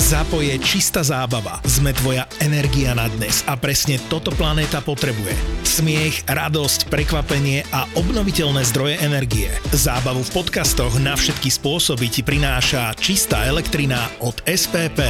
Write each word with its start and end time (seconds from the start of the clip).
Zapo 0.00 0.40
je 0.40 0.56
čistá 0.64 1.04
zábava. 1.04 1.60
Sme 1.68 1.92
tvoja 1.92 2.24
energia 2.40 2.96
na 2.96 3.04
dnes 3.12 3.44
a 3.44 3.52
presne 3.52 4.00
toto 4.08 4.32
planéta 4.32 4.80
potrebuje. 4.80 5.36
Smiech, 5.60 6.24
radosť, 6.24 6.88
prekvapenie 6.88 7.68
a 7.68 7.84
obnoviteľné 8.00 8.64
zdroje 8.64 8.96
energie. 9.04 9.52
Zábavu 9.76 10.24
v 10.24 10.32
podcastoch 10.40 10.96
na 11.04 11.12
všetky 11.12 11.52
spôsoby 11.52 12.08
ti 12.08 12.24
prináša 12.24 12.96
čistá 12.96 13.44
elektrina 13.44 14.08
od 14.24 14.40
SPP. 14.48 15.04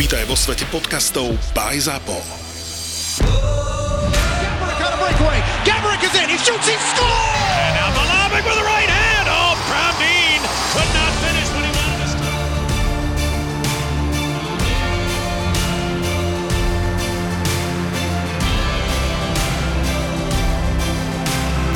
Vítaj 0.00 0.24
vo 0.24 0.34
svete 0.34 0.64
podcastov 0.72 1.36
by 1.52 1.76
Zapo. 1.76 2.16
Gabrick 5.60 6.00
is 6.00 6.14
in, 6.16 6.32
he 6.32 6.40
shoots, 6.40 6.64
he 6.64 6.76
scores! 6.96 7.36
And 7.52 7.76
now 7.76 7.92
Malavik 7.92 8.48
with 8.48 8.56
the 8.56 8.64
right 8.64 8.88
hand. 8.88 8.99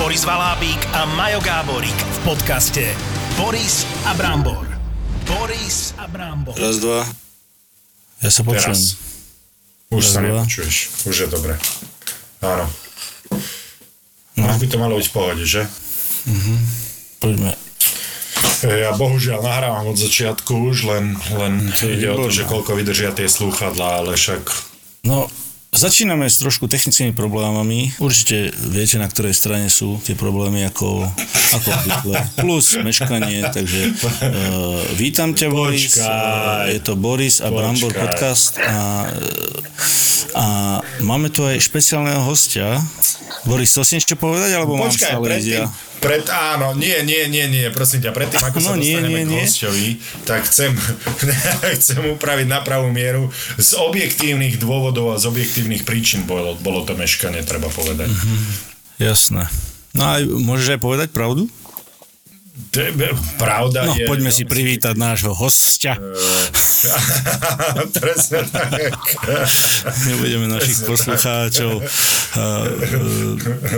Boris 0.04 0.28
Valábík 0.28 0.84
a 0.92 1.08
Majo 1.16 1.40
Gáborík 1.40 1.96
v 1.96 2.18
podcaste 2.28 2.92
Boris 3.40 3.88
a 4.04 4.12
Brambor. 4.12 4.68
Boris 5.24 5.96
a 5.96 6.04
Brambor. 6.04 6.52
Raz, 6.60 6.76
dva. 6.76 7.08
Ja 8.20 8.28
sa 8.28 8.44
počujem. 8.44 8.76
Teraz. 8.76 9.00
Už 9.88 10.04
Raz, 10.04 10.12
sa 10.12 10.20
dva. 10.20 10.44
nepočuješ. 10.44 11.08
Už 11.08 11.16
je 11.24 11.28
dobre. 11.32 11.56
Áno. 12.44 12.68
No. 14.36 14.44
Už 14.44 14.60
by 14.60 14.66
to 14.68 14.76
malo 14.76 15.00
byť 15.00 15.08
v 15.08 15.14
pohode, 15.16 15.44
že? 15.48 15.64
Mhm. 16.28 16.54
Poďme. 17.24 17.50
Ja 18.60 18.92
bohužiaľ 19.00 19.40
nahrávam 19.40 19.88
od 19.88 19.96
začiatku 19.96 20.68
už, 20.68 20.84
len, 20.84 21.16
len 21.32 21.72
ide 21.80 22.12
o 22.12 22.28
to, 22.28 22.28
že 22.28 22.44
koľko 22.44 22.76
vydržia 22.76 23.16
tie 23.16 23.24
slúchadlá, 23.24 24.04
ale 24.04 24.20
však... 24.20 24.52
No, 25.08 25.32
Začíname 25.74 26.30
s 26.30 26.38
trošku 26.38 26.70
technickými 26.70 27.10
problémami. 27.10 27.90
Určite 27.98 28.54
viete, 28.70 28.94
na 28.96 29.10
ktorej 29.10 29.34
strane 29.34 29.66
sú 29.66 29.98
tie 30.06 30.14
problémy 30.14 30.62
ako, 30.70 31.02
ako 31.50 31.68
obvykle. 31.74 32.14
Plus 32.38 32.78
meškanie, 32.78 33.42
takže 33.50 33.90
uh, 33.90 34.78
vítam 34.94 35.34
ťa 35.34 35.50
Boris. 35.50 35.98
Je 36.70 36.78
to 36.78 36.94
Boris 36.94 37.42
a 37.42 37.50
Počkaj. 37.50 37.58
Brambor 37.58 37.90
podcast 37.90 38.56
a, 38.62 39.10
a 40.38 40.44
máme 41.02 41.34
tu 41.34 41.42
aj 41.42 41.58
špeciálneho 41.58 42.22
hostia. 42.22 42.78
Boris, 43.44 43.70
to 43.76 43.84
si 43.84 44.00
ešte 44.00 44.16
povedať, 44.16 44.56
alebo 44.56 44.80
Počkaj, 44.80 44.88
mám 44.88 44.92
stále 44.96 45.26
predtým, 45.28 45.64
pred, 46.04 46.24
áno, 46.28 46.76
nie, 46.76 46.96
nie, 47.04 47.28
nie, 47.32 47.48
nie, 47.48 47.64
prosím 47.72 48.04
ťa, 48.04 48.12
predtým 48.12 48.40
ako 48.40 48.58
no, 48.60 48.66
sa 48.68 48.74
nie, 48.76 48.92
dostaneme 48.92 49.20
nie, 49.24 49.28
k 49.28 49.32
hostovi, 49.40 49.88
tak 50.28 50.40
chcem, 50.44 50.72
chcem 51.80 52.00
upraviť 52.16 52.46
na 52.48 52.60
pravú 52.60 52.92
mieru. 52.92 53.32
Z 53.56 53.80
objektívnych 53.80 54.60
dôvodov 54.60 55.12
a 55.12 55.20
z 55.20 55.24
objektívnych 55.28 55.88
príčin 55.88 56.28
bolo, 56.28 56.56
bolo 56.60 56.84
to 56.84 56.92
meškanie, 56.92 57.40
treba 57.44 57.72
povedať. 57.72 58.12
Mm-hmm. 58.12 58.40
Jasné. 59.00 59.48
No 59.96 60.02
a 60.04 60.20
môžeš 60.20 60.76
aj 60.76 60.80
povedať 60.82 61.08
pravdu? 61.14 61.48
Pravda 63.34 63.86
no, 63.86 63.94
je... 63.98 64.06
poďme 64.06 64.30
si 64.30 64.46
privítať 64.46 64.94
nášho 64.94 65.34
hostia. 65.34 65.98
Presne 67.98 68.46
tak. 68.46 68.94
Nebudeme 70.06 70.46
našich 70.46 70.86
poslucháčov 70.86 71.82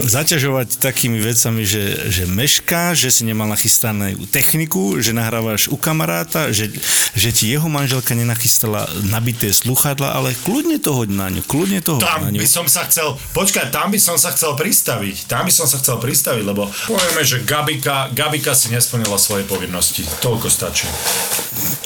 zaťažovať 0.04 0.76
takými 0.80 1.20
vecami, 1.20 1.64
že, 1.64 2.12
že 2.12 2.24
mešká, 2.28 2.92
že 2.92 3.08
si 3.08 3.24
nemal 3.24 3.48
nachystanú 3.48 4.12
techniku, 4.28 5.00
že 5.00 5.16
nahrávaš 5.16 5.72
u 5.72 5.80
kamaráta, 5.80 6.52
že, 6.52 6.68
že 7.16 7.32
ti 7.32 7.48
jeho 7.48 7.72
manželka 7.72 8.12
nenachystala 8.12 8.88
nabité 9.08 9.56
sluchadla, 9.56 10.16
ale 10.20 10.36
kľudne 10.44 10.76
to 10.80 10.92
hoď 10.92 11.08
na 11.16 11.32
ňu, 11.32 11.42
kľudne 11.48 11.80
to 11.80 11.96
tam 11.96 12.28
na 12.28 12.32
ňu. 12.32 12.44
by 12.44 12.48
som 12.48 12.68
sa 12.68 12.84
chcel, 12.84 13.16
počkaj, 13.32 13.72
tam 13.72 13.88
by 13.88 14.00
som 14.00 14.20
sa 14.20 14.32
chcel 14.36 14.52
pristaviť, 14.52 15.28
tam 15.28 15.48
by 15.48 15.52
som 15.52 15.64
sa 15.64 15.80
chcel 15.80 15.96
pristaviť, 15.96 16.44
lebo 16.44 16.68
povieme, 16.88 17.22
že 17.24 17.40
Gabika, 17.44 18.12
Gabika 18.12 18.52
si 18.52 18.65
nesplnila 18.70 19.18
svoje 19.18 19.44
povinnosti. 19.44 20.02
Toľko 20.22 20.48
stačí. 20.50 20.86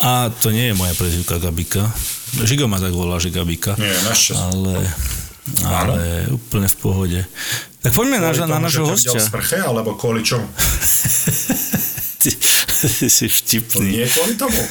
A 0.01 0.33
to 0.33 0.53
nie 0.55 0.73
je 0.73 0.75
moja 0.75 0.95
prezivka 0.97 1.37
Gabika. 1.37 1.91
Žigo 2.41 2.71
ma 2.71 2.79
tak 2.79 2.95
volá, 2.95 3.19
že 3.19 3.35
Gabika. 3.35 3.75
Nie, 3.77 3.93
našťastie. 4.07 4.39
Ale, 4.39 4.77
ale 5.67 6.01
úplne 6.31 6.69
v 6.71 6.77
pohode. 6.79 7.21
Tak 7.81 7.97
poďme 7.97 8.21
na, 8.21 8.31
na 8.47 8.59
nášho 8.61 8.85
hostia. 8.85 9.17
Kvôli 9.17 9.25
sprche, 9.25 9.59
alebo 9.61 9.97
kvôli 9.97 10.21
čomu? 10.21 10.45
ty, 12.21 12.31
ty 12.37 13.09
si 13.09 13.27
vtipný. 13.27 13.73
To 13.73 13.81
nie 13.81 14.05
je 14.05 14.11
kvôli 14.13 14.35
tomu. 14.37 14.63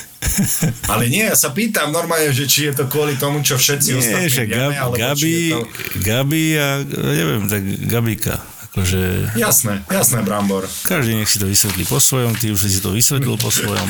Ale 0.86 1.09
nie, 1.09 1.25
ja 1.25 1.34
sa 1.34 1.50
pýtam 1.50 1.90
normálne, 1.90 2.30
že 2.30 2.46
či 2.46 2.69
je 2.69 2.74
to 2.78 2.86
kvôli 2.86 3.18
tomu, 3.18 3.42
čo 3.42 3.58
všetci 3.58 3.90
nie, 3.90 4.00
ostatní 4.00 4.30
že 4.30 4.44
vieme, 4.46 4.78
Gab, 4.78 4.94
Gabi, 4.94 5.38
to... 5.50 5.59
Gabi 6.06 6.46
a 6.53 6.68
neviem, 6.86 7.44
tak 7.50 7.62
Gabika. 7.90 8.36
Akože... 8.80 9.36
Jasné, 9.36 9.84
jasné, 9.92 10.24
Brambor. 10.24 10.64
Každý 10.88 11.20
nech 11.20 11.28
si 11.28 11.36
to 11.36 11.52
vysvetlí 11.52 11.84
po 11.84 12.00
svojom, 12.00 12.32
ty 12.40 12.48
už 12.56 12.64
si 12.64 12.80
to 12.80 12.96
vysvetlil 12.96 13.36
po 13.36 13.52
svojom. 13.52 13.84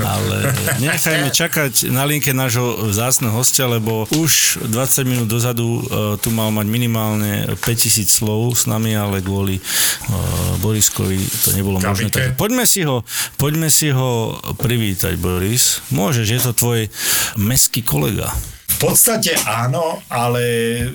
Ale 0.00 0.48
nechajme 0.80 1.28
čakať 1.44 1.92
na 1.92 2.08
linke 2.08 2.32
nášho 2.32 2.88
vzácneho 2.88 3.36
hostia, 3.36 3.68
lebo 3.68 4.08
už 4.16 4.64
20 4.64 5.04
minút 5.04 5.28
dozadu 5.28 5.84
uh, 5.84 6.16
tu 6.16 6.32
mal 6.32 6.48
mať 6.48 6.66
minimálne 6.72 7.52
5000 7.60 8.08
slov 8.08 8.56
s 8.56 8.64
nami, 8.64 8.96
ale 8.96 9.20
kvôli 9.20 9.60
uh, 9.60 10.56
Boriskovi 10.64 11.20
to 11.44 11.52
nebolo 11.52 11.76
možné. 11.76 12.08
Tak 12.08 12.40
poďme 12.40 12.64
si 12.64 12.88
ho, 12.88 13.04
poďme 13.36 13.68
si 13.68 13.92
ho 13.92 14.40
privítať, 14.56 15.20
Boris. 15.20 15.84
Môžeš, 15.92 16.26
je 16.32 16.40
to 16.40 16.52
tvoj 16.56 16.80
meský 17.36 17.84
kolega. 17.84 18.32
Podstate 18.82 19.38
áno, 19.46 20.02
ale 20.10 20.42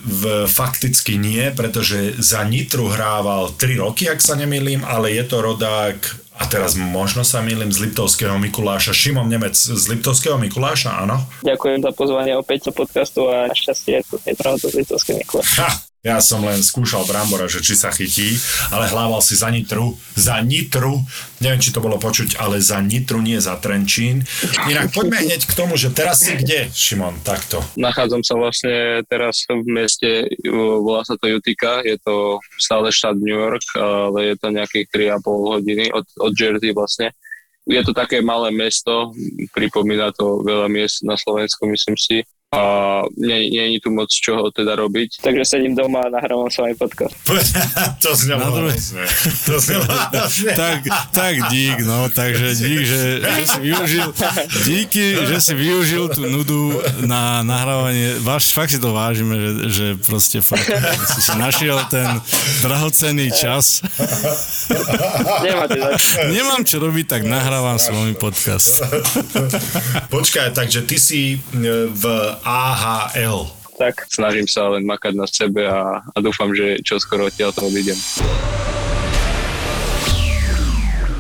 v, 0.03 0.43
fakticky 0.43 1.15
nie, 1.15 1.55
pretože 1.55 2.19
za 2.19 2.43
Nitru 2.43 2.91
hrával 2.91 3.55
3 3.55 3.79
roky, 3.79 4.11
ak 4.11 4.19
sa 4.19 4.35
nemýlim, 4.35 4.83
ale 4.83 5.15
je 5.15 5.23
to 5.23 5.39
rodák 5.39 5.95
a 6.35 6.43
teraz 6.51 6.75
možno 6.75 7.23
sa 7.23 7.39
milím 7.39 7.71
z 7.71 7.87
Liptovského 7.87 8.35
Mikuláša. 8.43 8.91
Šimon 8.91 9.31
Nemec 9.31 9.55
z 9.55 9.83
Liptovského 9.87 10.35
Mikuláša, 10.35 10.99
áno? 11.07 11.31
Ďakujem 11.47 11.79
za 11.87 11.91
pozvanie 11.95 12.35
opäť 12.35 12.69
do 12.69 12.71
podcastu 12.75 13.31
a 13.31 13.47
šťastie 13.55 14.03
je 14.03 14.35
to 14.35 14.51
z 14.67 14.73
Liptovského 14.83 15.17
Mikuláša. 15.23 15.86
Ja 16.07 16.23
som 16.23 16.40
len 16.47 16.63
skúšal 16.63 17.03
Brambora, 17.03 17.51
že 17.51 17.59
či 17.59 17.75
sa 17.75 17.91
chytí, 17.91 18.40
ale 18.72 18.88
hlával 18.88 19.19
si 19.19 19.35
za 19.35 19.51
Nitru, 19.51 20.00
za 20.16 20.40
Nitru, 20.40 21.03
neviem, 21.44 21.59
či 21.59 21.75
to 21.75 21.84
bolo 21.84 22.00
počuť, 22.00 22.40
ale 22.40 22.63
za 22.63 22.79
Nitru, 22.79 23.19
nie 23.19 23.35
za 23.44 23.59
Trenčín. 23.59 24.23
Inak 24.72 24.96
poďme 24.96 25.28
hneď 25.28 25.44
k 25.44 25.51
tomu, 25.51 25.75
že 25.75 25.91
teraz 25.91 26.23
si 26.23 26.31
kde, 26.40 26.72
Šimon, 26.72 27.19
takto? 27.28 27.59
Nachádzam 27.75 28.23
sa 28.23 28.40
vlastne 28.40 29.03
teraz 29.12 29.44
v 29.51 29.67
meste, 29.67 30.31
volá 30.47 31.03
sa 31.03 31.19
to 31.19 31.28
Utica, 31.28 31.84
je 31.84 32.00
to 32.00 32.40
stále 32.56 32.88
štát 32.88 33.19
New 33.19 33.35
York, 33.35 33.67
ale 33.75 34.31
je 34.31 34.35
to 34.40 34.47
nejakých 34.47 34.88
3,5 35.19 35.28
hodiny 35.28 35.85
od, 35.91 36.07
od 36.23 36.31
Jersey 36.31 36.72
vlastne. 36.72 37.12
Je 37.67 37.84
to 37.84 37.91
také 37.91 38.23
malé 38.23 38.47
mesto, 38.56 39.12
pripomína 39.51 40.16
to 40.16 40.40
veľa 40.40 40.72
miest 40.72 41.03
na 41.03 41.19
Slovensku, 41.19 41.67
myslím 41.67 42.00
si 42.00 42.23
a 42.47 43.03
nie, 43.19 43.52
nie 43.52 43.75
je 43.75 43.84
tu 43.84 43.91
moc 43.91 44.08
čoho 44.08 44.47
teda 44.56 44.80
robiť. 44.80 45.19
Takže 45.19 45.44
sedím 45.44 45.75
doma 45.75 46.08
a 46.08 46.13
nahrávam 46.16 46.47
s 46.47 46.56
vami 46.56 46.80
podcast. 46.80 47.12
to 48.03 48.16
znelo 48.16 48.47
druhé... 48.56 48.72
To 49.52 49.59
znelo 49.59 49.84
tak, 50.63 50.80
tak 51.12 51.34
dík, 51.52 51.84
no, 51.84 52.08
takže 52.08 52.56
dík, 52.56 52.81
že, 52.88 53.03
že 53.19 53.44
si 53.52 53.59
využil, 53.59 54.08
díky, 54.63 55.06
že 55.28 55.38
si 55.44 55.53
využil 55.59 56.08
tú 56.08 56.24
nudu 56.24 56.72
na 57.03 57.44
nahrávanie, 57.44 58.16
váš, 58.24 58.56
fakt 58.56 58.72
si 58.72 58.79
to 58.79 58.96
vážime, 58.96 59.35
že, 59.35 59.52
že 59.68 59.85
proste 60.08 60.40
fakt 60.40 60.72
si 61.19 61.19
si 61.19 61.34
našiel 61.35 61.84
ten 61.91 62.08
drahocenný 62.64 63.28
čas. 63.35 63.84
Nemám 66.31 66.64
čo 66.64 66.79
robiť, 66.79 67.12
tak 67.12 67.22
nahrávam 67.28 67.75
s 67.75 67.91
vami 67.91 68.16
podcast. 68.16 68.88
Počkaj, 70.08 70.55
takže 70.55 70.88
ty 70.88 70.96
si 70.96 71.35
e, 71.35 71.91
v 71.91 72.03
AHL. 72.43 73.47
Tak, 73.78 74.09
snažím 74.09 74.49
sa 74.49 74.73
len 74.73 74.89
makať 74.89 75.13
na 75.13 75.29
sebe 75.29 75.61
a, 75.69 76.01
a 76.01 76.17
dúfam, 76.17 76.49
že 76.49 76.81
čo 76.81 76.97
skoro 76.97 77.29
odtiaľ 77.29 77.53
to 77.53 77.69
odídem. 77.69 77.97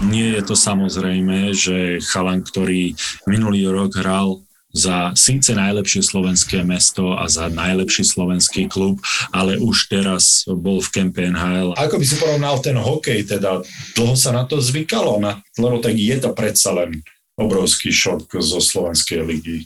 Nie 0.09 0.39
je 0.39 0.41
to 0.41 0.55
samozrejme, 0.57 1.53
že 1.53 2.01
chalan, 2.01 2.41
ktorý 2.41 2.97
minulý 3.29 3.69
rok 3.69 4.01
hral 4.01 4.41
za 4.73 5.13
síce 5.17 5.53
najlepšie 5.57 6.05
slovenské 6.05 6.61
mesto 6.61 7.17
a 7.17 7.25
za 7.25 7.49
najlepší 7.49 8.05
slovenský 8.05 8.69
klub, 8.69 9.01
ale 9.33 9.57
už 9.57 9.89
teraz 9.89 10.45
bol 10.45 10.81
v 10.81 10.89
kempe 10.93 11.25
NHL. 11.29 11.73
Ako 11.77 11.97
by 11.97 12.05
si 12.05 12.15
porovnal 12.21 12.61
ten 12.61 12.77
hokej, 12.77 13.25
teda 13.25 13.65
dlho 13.97 14.15
sa 14.17 14.33
na 14.33 14.45
to 14.45 14.61
zvykalo, 14.61 15.17
na, 15.17 15.41
lebo 15.57 15.81
tak 15.81 15.97
je 15.97 16.17
to 16.21 16.33
predsa 16.33 16.73
len 16.77 17.01
obrovský 17.37 17.93
šok 17.93 18.33
zo 18.41 18.57
slovenskej 18.61 19.21
ligy 19.25 19.65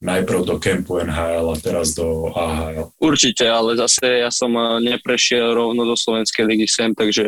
najprv 0.00 0.40
do 0.48 0.56
kempu 0.56 1.04
NHL 1.04 1.46
a 1.52 1.56
teraz 1.60 1.92
do 1.92 2.32
AHL. 2.32 2.88
Určite, 2.96 3.44
ale 3.44 3.76
zase 3.76 4.24
ja 4.24 4.32
som 4.32 4.52
eh, 4.56 4.96
neprešiel 4.96 5.52
rovno 5.52 5.84
do 5.84 5.96
Slovenskej 5.96 6.44
ligy 6.48 6.66
sem, 6.66 6.96
takže 6.96 7.24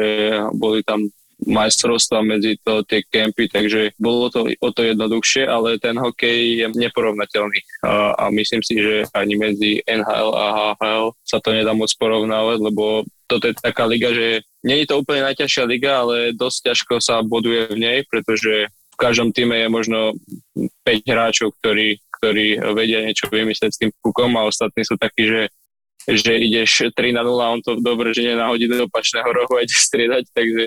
boli 0.56 0.80
tam 0.80 1.12
majstrovstva 1.42 2.22
medzi 2.22 2.54
to, 2.62 2.86
tie 2.86 3.02
kempy, 3.02 3.50
takže 3.50 3.98
bolo 3.98 4.30
to 4.30 4.46
o 4.46 4.68
to 4.70 4.86
jednoduchšie, 4.86 5.42
ale 5.46 5.78
ten 5.82 5.98
hokej 5.98 6.62
je 6.62 6.66
neporovnateľný 6.70 7.60
a, 7.82 8.14
a 8.14 8.24
myslím 8.30 8.62
si, 8.62 8.78
že 8.78 9.10
ani 9.10 9.34
medzi 9.34 9.82
NHL 9.82 10.30
a 10.38 10.76
HHL 10.78 11.06
sa 11.26 11.42
to 11.42 11.50
nedá 11.50 11.74
moc 11.74 11.90
porovnávať, 11.98 12.58
lebo 12.62 13.02
toto 13.26 13.50
je 13.50 13.58
taká 13.58 13.88
liga, 13.88 14.14
že 14.14 14.46
nie 14.62 14.82
je 14.82 14.94
to 14.94 15.02
úplne 15.02 15.26
najťažšia 15.26 15.64
liga, 15.66 16.06
ale 16.06 16.36
dosť 16.36 16.58
ťažko 16.70 16.94
sa 17.02 17.24
boduje 17.26 17.74
v 17.74 17.78
nej, 17.80 17.98
pretože 18.06 18.70
v 18.92 18.96
každom 19.00 19.32
týme 19.32 19.56
je 19.56 19.68
možno 19.72 19.98
5 20.84 21.08
hráčov, 21.08 21.56
ktorí, 21.58 21.98
ktorí 22.20 22.60
vedia 22.76 23.02
niečo 23.02 23.26
vymyslieť 23.32 23.72
s 23.72 23.80
tým 23.80 23.90
pukom 24.04 24.30
a 24.36 24.46
ostatní 24.46 24.84
sú 24.84 25.00
takí, 25.00 25.26
že 25.26 25.42
že 26.02 26.34
ideš 26.34 26.90
3 26.98 27.14
na 27.14 27.22
0 27.22 27.30
a 27.38 27.54
on 27.54 27.62
to 27.62 27.78
dobre, 27.78 28.10
že 28.10 28.26
nenahodí 28.26 28.66
do 28.66 28.90
opačného 28.90 29.22
rohu 29.22 29.54
a 29.54 29.62
ide 29.62 29.70
striedať, 29.70 30.26
takže 30.34 30.66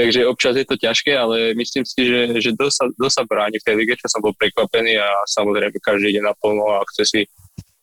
Takže 0.00 0.24
občas 0.24 0.56
je 0.56 0.64
to 0.64 0.80
ťažké, 0.80 1.12
ale 1.12 1.52
myslím 1.52 1.84
si, 1.84 2.08
že, 2.08 2.20
že 2.40 2.56
dosť 2.56 2.96
sa, 2.96 3.28
bráni 3.28 3.60
v 3.60 3.66
tej 3.68 3.76
lige, 3.76 4.00
čo 4.00 4.08
som 4.08 4.24
bol 4.24 4.32
prekvapený 4.32 4.96
a 4.96 5.04
samozrejme 5.28 5.76
každý 5.76 6.16
ide 6.16 6.24
naplno 6.24 6.72
a 6.72 6.80
chce 6.88 7.04
si 7.04 7.20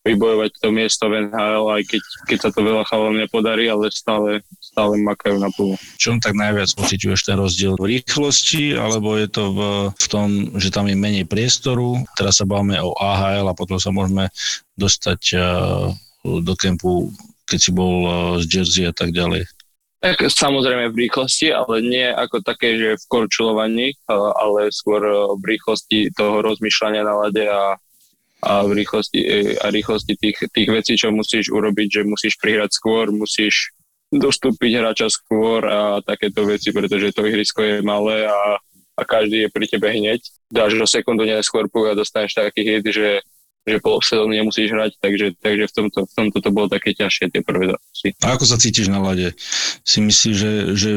vybojovať 0.07 0.51
to 0.63 0.67
miesto 0.71 1.11
v 1.11 1.27
NHL, 1.27 1.65
aj 1.67 1.83
keď, 1.83 2.01
keď 2.31 2.37
sa 2.39 2.49
to 2.55 2.59
veľa 2.63 2.83
chalom 2.87 3.15
nepodarí, 3.19 3.67
ale 3.67 3.91
stále, 3.91 4.39
stále 4.63 4.95
makajú 5.03 5.35
na 5.41 5.51
plno. 5.51 5.75
Čom 5.99 6.23
tak 6.23 6.39
najviac 6.39 6.71
pociťuješ 6.71 7.21
ten 7.27 7.35
rozdiel? 7.35 7.75
V 7.75 7.99
rýchlosti, 7.99 8.79
alebo 8.79 9.19
je 9.19 9.27
to 9.27 9.43
v, 9.51 9.59
v 9.91 10.07
tom, 10.07 10.27
že 10.55 10.71
tam 10.71 10.87
je 10.87 10.95
menej 10.95 11.27
priestoru? 11.27 11.99
Teraz 12.15 12.39
sa 12.39 12.47
bavíme 12.47 12.79
o 12.79 12.95
AHL 12.95 13.51
a 13.51 13.57
potom 13.57 13.75
sa 13.75 13.91
môžeme 13.91 14.31
dostať 14.79 15.21
uh, 15.35 15.91
do 16.23 16.53
kempu, 16.55 17.11
keď 17.43 17.59
si 17.59 17.71
bol 17.75 17.95
uh, 18.05 18.13
z 18.39 18.45
Jersey 18.47 18.85
a 18.87 18.95
tak 18.95 19.11
ďalej. 19.11 19.43
Tak 19.97 20.29
samozrejme 20.29 20.93
v 20.93 21.09
rýchlosti, 21.09 21.49
ale 21.49 21.81
nie 21.81 22.05
ako 22.05 22.45
také, 22.45 22.77
že 22.77 23.01
v 23.01 23.05
korčulovaní, 23.09 23.97
ale 24.07 24.69
skôr 24.69 25.01
v 25.41 25.43
rýchlosti 25.57 26.13
toho 26.13 26.45
rozmýšľania 26.45 27.01
na 27.01 27.13
lade 27.17 27.41
a, 27.49 27.81
a 28.43 28.61
v 28.61 28.71
rýchlosti, 28.83 29.19
e, 29.21 29.37
a 29.57 29.73
rýchlosti 29.73 30.13
tých, 30.13 30.37
tých 30.53 30.69
vecí, 30.69 30.93
čo 30.93 31.09
musíš 31.09 31.49
urobiť, 31.49 31.87
že 31.89 32.01
musíš 32.05 32.37
prihrať 32.37 32.69
skôr, 32.69 33.09
musíš 33.09 33.73
dostúpiť 34.13 34.71
hráča 34.79 35.09
skôr 35.11 35.67
a 35.67 35.99
takéto 35.99 36.47
veci, 36.47 36.71
pretože 36.71 37.11
to 37.11 37.27
ihrisko 37.27 37.59
je 37.59 37.75
malé 37.83 38.23
a, 38.29 38.55
a 38.95 39.01
každý 39.03 39.47
je 39.47 39.49
pri 39.51 39.65
tebe 39.67 39.89
hneď. 39.91 40.21
Dáš 40.47 40.79
do 40.79 40.87
sekundu 40.87 41.27
neskôr 41.27 41.67
a 41.67 41.97
dostaneš 41.97 42.39
taký 42.39 42.63
hit, 42.63 42.85
že 42.87 43.19
že 43.67 43.83
pol 43.83 43.99
sezóny 43.99 44.39
nemusíš 44.39 44.71
hrať, 44.71 44.91
takže, 45.03 45.27
takže 45.43 45.65
v, 45.67 45.73
tomto, 45.75 45.99
v 46.07 46.13
tomto 46.15 46.37
to 46.39 46.49
bolo 46.55 46.71
také 46.71 46.95
ťažšie 46.95 47.35
tie 47.35 47.41
prvé 47.43 47.75
zápasy. 47.75 48.07
A 48.23 48.39
ako 48.39 48.45
sa 48.47 48.55
cítiš 48.55 48.87
na 48.87 49.03
lade? 49.03 49.35
Si 49.83 49.99
myslíš, 49.99 50.35
že, 50.35 50.53
že 50.79 50.91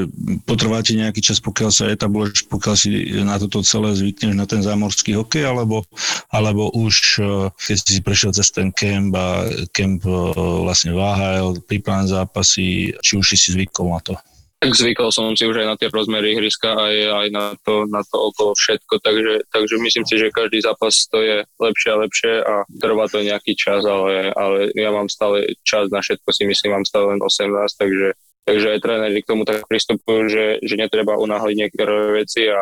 potrvá 0.46 0.78
ti 0.87 0.94
nejaký 0.94 1.19
čas, 1.19 1.43
pokiaľ 1.43 1.70
sa 1.75 1.90
etabluješ, 1.90 2.46
pokiaľ 2.46 2.75
si 2.78 2.90
na 3.26 3.37
toto 3.43 3.67
celé 3.67 3.99
zvykneš 3.99 4.34
na 4.38 4.46
ten 4.46 4.62
zámorský 4.62 5.19
hokej, 5.19 5.50
alebo, 5.50 5.82
alebo 6.31 6.70
už 6.70 6.94
eh, 7.19 7.50
keď 7.50 7.76
si 7.82 8.00
prešiel 8.00 8.31
cez 8.31 8.55
ten 8.55 8.70
kemp 8.70 9.11
a 9.19 9.50
kemp 9.75 10.06
eh, 10.06 10.14
vlastne 10.62 10.94
váhal, 10.94 11.58
prípravné 11.66 12.06
zápasy, 12.06 12.94
či 13.02 13.12
už 13.19 13.34
si 13.34 13.50
zvykol 13.50 13.90
na 13.90 14.00
to? 14.00 14.14
Tak 14.61 14.77
zvykol 14.77 15.09
som 15.09 15.33
si 15.33 15.49
už 15.49 15.65
aj 15.65 15.69
na 15.73 15.77
tie 15.81 15.89
rozmery 15.89 16.37
ihriska, 16.37 16.77
aj, 16.77 16.97
aj 17.17 17.27
na, 17.33 17.57
to, 17.65 17.89
na 17.89 18.05
to 18.05 18.29
okolo 18.29 18.53
všetko, 18.53 19.01
takže, 19.01 19.49
takže 19.49 19.75
myslím 19.81 20.05
si, 20.05 20.15
že 20.21 20.29
každý 20.29 20.61
zápas 20.61 21.09
to 21.09 21.25
je 21.25 21.49
lepšie 21.57 21.89
a 21.89 22.01
lepšie 22.05 22.33
a 22.45 22.55
trvá 22.77 23.09
to 23.09 23.25
nejaký 23.25 23.57
čas, 23.57 23.81
ale, 23.89 24.37
ale 24.37 24.69
ja 24.77 24.93
mám 24.93 25.09
stále 25.09 25.57
čas 25.65 25.89
na 25.89 26.05
všetko, 26.05 26.29
si 26.29 26.45
myslím, 26.45 26.77
mám 26.77 26.85
stále 26.85 27.17
len 27.17 27.25
18, 27.25 27.57
takže, 27.73 28.09
takže 28.45 28.67
aj 28.77 28.83
tréneri 28.85 29.25
k 29.25 29.31
tomu 29.33 29.49
tak 29.49 29.65
pristupujú, 29.65 30.29
že, 30.29 30.47
že 30.61 30.75
netreba 30.77 31.17
unáhliť 31.17 31.57
niektoré 31.57 32.21
veci 32.21 32.45
a 32.53 32.61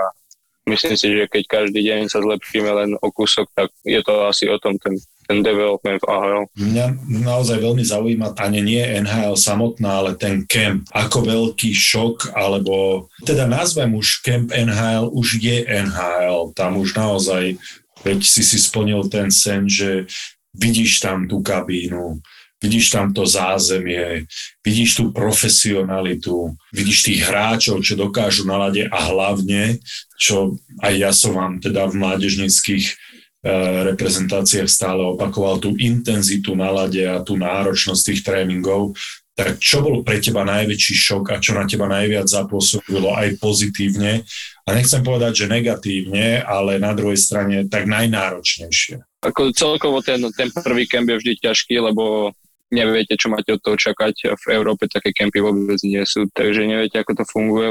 myslím 0.69 0.97
si, 0.97 1.06
že 1.17 1.25
keď 1.26 1.44
každý 1.49 1.81
deň 1.81 2.12
sa 2.12 2.20
zlepšíme 2.20 2.70
len 2.70 2.91
o 3.00 3.09
kúsok, 3.09 3.49
tak 3.56 3.73
je 3.82 4.00
to 4.05 4.29
asi 4.29 4.47
o 4.47 4.61
tom 4.61 4.76
ten 4.76 5.00
ten 5.29 5.44
development 5.44 6.00
v 6.00 6.09
AHL. 6.09 6.44
Mňa 6.56 6.87
naozaj 7.05 7.61
veľmi 7.61 7.85
zaujíma 7.85 8.32
ani 8.41 8.65
nie 8.65 8.81
NHL 8.81 9.37
samotná, 9.37 10.00
ale 10.00 10.17
ten 10.17 10.49
camp. 10.49 10.88
Ako 10.88 11.20
veľký 11.20 11.76
šok, 11.76 12.32
alebo 12.32 13.06
teda 13.29 13.44
nazvem 13.44 13.93
už 13.93 14.25
camp 14.25 14.49
NHL, 14.56 15.12
už 15.12 15.37
je 15.37 15.69
NHL. 15.69 16.56
Tam 16.56 16.81
už 16.81 16.97
naozaj, 16.97 17.61
veď 18.09 18.19
si 18.25 18.41
si 18.41 18.56
splnil 18.56 19.05
ten 19.12 19.29
sen, 19.29 19.69
že 19.69 20.09
vidíš 20.56 21.05
tam 21.05 21.29
tú 21.29 21.44
kabínu, 21.44 22.25
vidíš 22.58 22.90
tam 22.90 23.14
to 23.14 23.22
zázemie, 23.22 24.26
vidíš 24.62 24.99
tú 24.99 25.05
profesionalitu, 25.14 26.55
vidíš 26.75 27.06
tých 27.06 27.20
hráčov, 27.26 27.82
čo 27.82 27.94
dokážu 27.94 28.46
na 28.46 28.69
lade 28.69 28.87
a 28.87 28.99
hlavne, 29.10 29.78
čo 30.19 30.58
aj 30.82 30.94
ja 30.99 31.10
som 31.14 31.38
vám 31.38 31.62
teda 31.62 31.87
v 31.87 31.99
mládežnických 32.02 33.08
E, 33.38 33.55
reprezentáciách 33.94 34.66
stále 34.66 34.99
opakoval 35.14 35.62
tú 35.62 35.78
intenzitu 35.78 36.58
na 36.58 36.75
lade 36.75 37.06
a 37.06 37.22
tú 37.22 37.38
náročnosť 37.38 38.02
tých 38.10 38.20
tréningov, 38.26 38.99
tak 39.38 39.62
čo 39.62 39.78
bol 39.78 40.02
pre 40.02 40.19
teba 40.19 40.43
najväčší 40.43 40.94
šok 40.99 41.25
a 41.31 41.38
čo 41.38 41.54
na 41.54 41.62
teba 41.62 41.87
najviac 41.87 42.26
zapôsobilo 42.26 43.14
aj 43.14 43.38
pozitívne? 43.38 44.26
A 44.66 44.75
nechcem 44.75 45.06
povedať, 45.06 45.46
že 45.46 45.54
negatívne, 45.54 46.43
ale 46.43 46.82
na 46.82 46.90
druhej 46.90 47.14
strane 47.14 47.70
tak 47.70 47.87
najnáročnejšie. 47.87 49.22
Ako 49.22 49.54
celkovo 49.54 50.02
ten, 50.02 50.19
ten 50.34 50.50
prvý 50.50 50.90
kemp 50.90 51.06
je 51.06 51.22
vždy 51.22 51.32
ťažký, 51.38 51.78
lebo 51.78 52.34
neviete, 52.69 53.17
čo 53.17 53.32
máte 53.32 53.56
od 53.56 53.62
toho 53.65 53.76
čakať. 53.76 54.37
V 54.37 54.47
Európe 54.53 54.88
také 54.88 55.12
kempy 55.12 55.41
vôbec 55.41 55.81
nie 55.85 56.05
sú, 56.05 56.29
takže 56.32 56.69
neviete, 56.69 57.00
ako 57.00 57.12
to 57.20 57.25
funguje. 57.29 57.69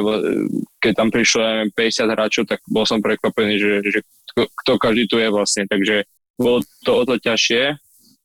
Keď 0.82 0.94
tam 0.98 1.10
prišlo 1.14 1.72
50 1.74 2.14
hráčov, 2.14 2.44
tak 2.50 2.60
bol 2.66 2.86
som 2.86 3.02
prekvapený, 3.02 3.62
že, 3.62 3.74
že 3.86 4.00
kto 4.36 4.78
každý 4.78 5.10
tu 5.10 5.18
je 5.22 5.30
vlastne, 5.30 5.66
takže 5.70 6.06
bolo 6.38 6.62
to 6.86 6.92
o 6.94 7.04
to 7.06 7.18
ťažšie 7.18 7.78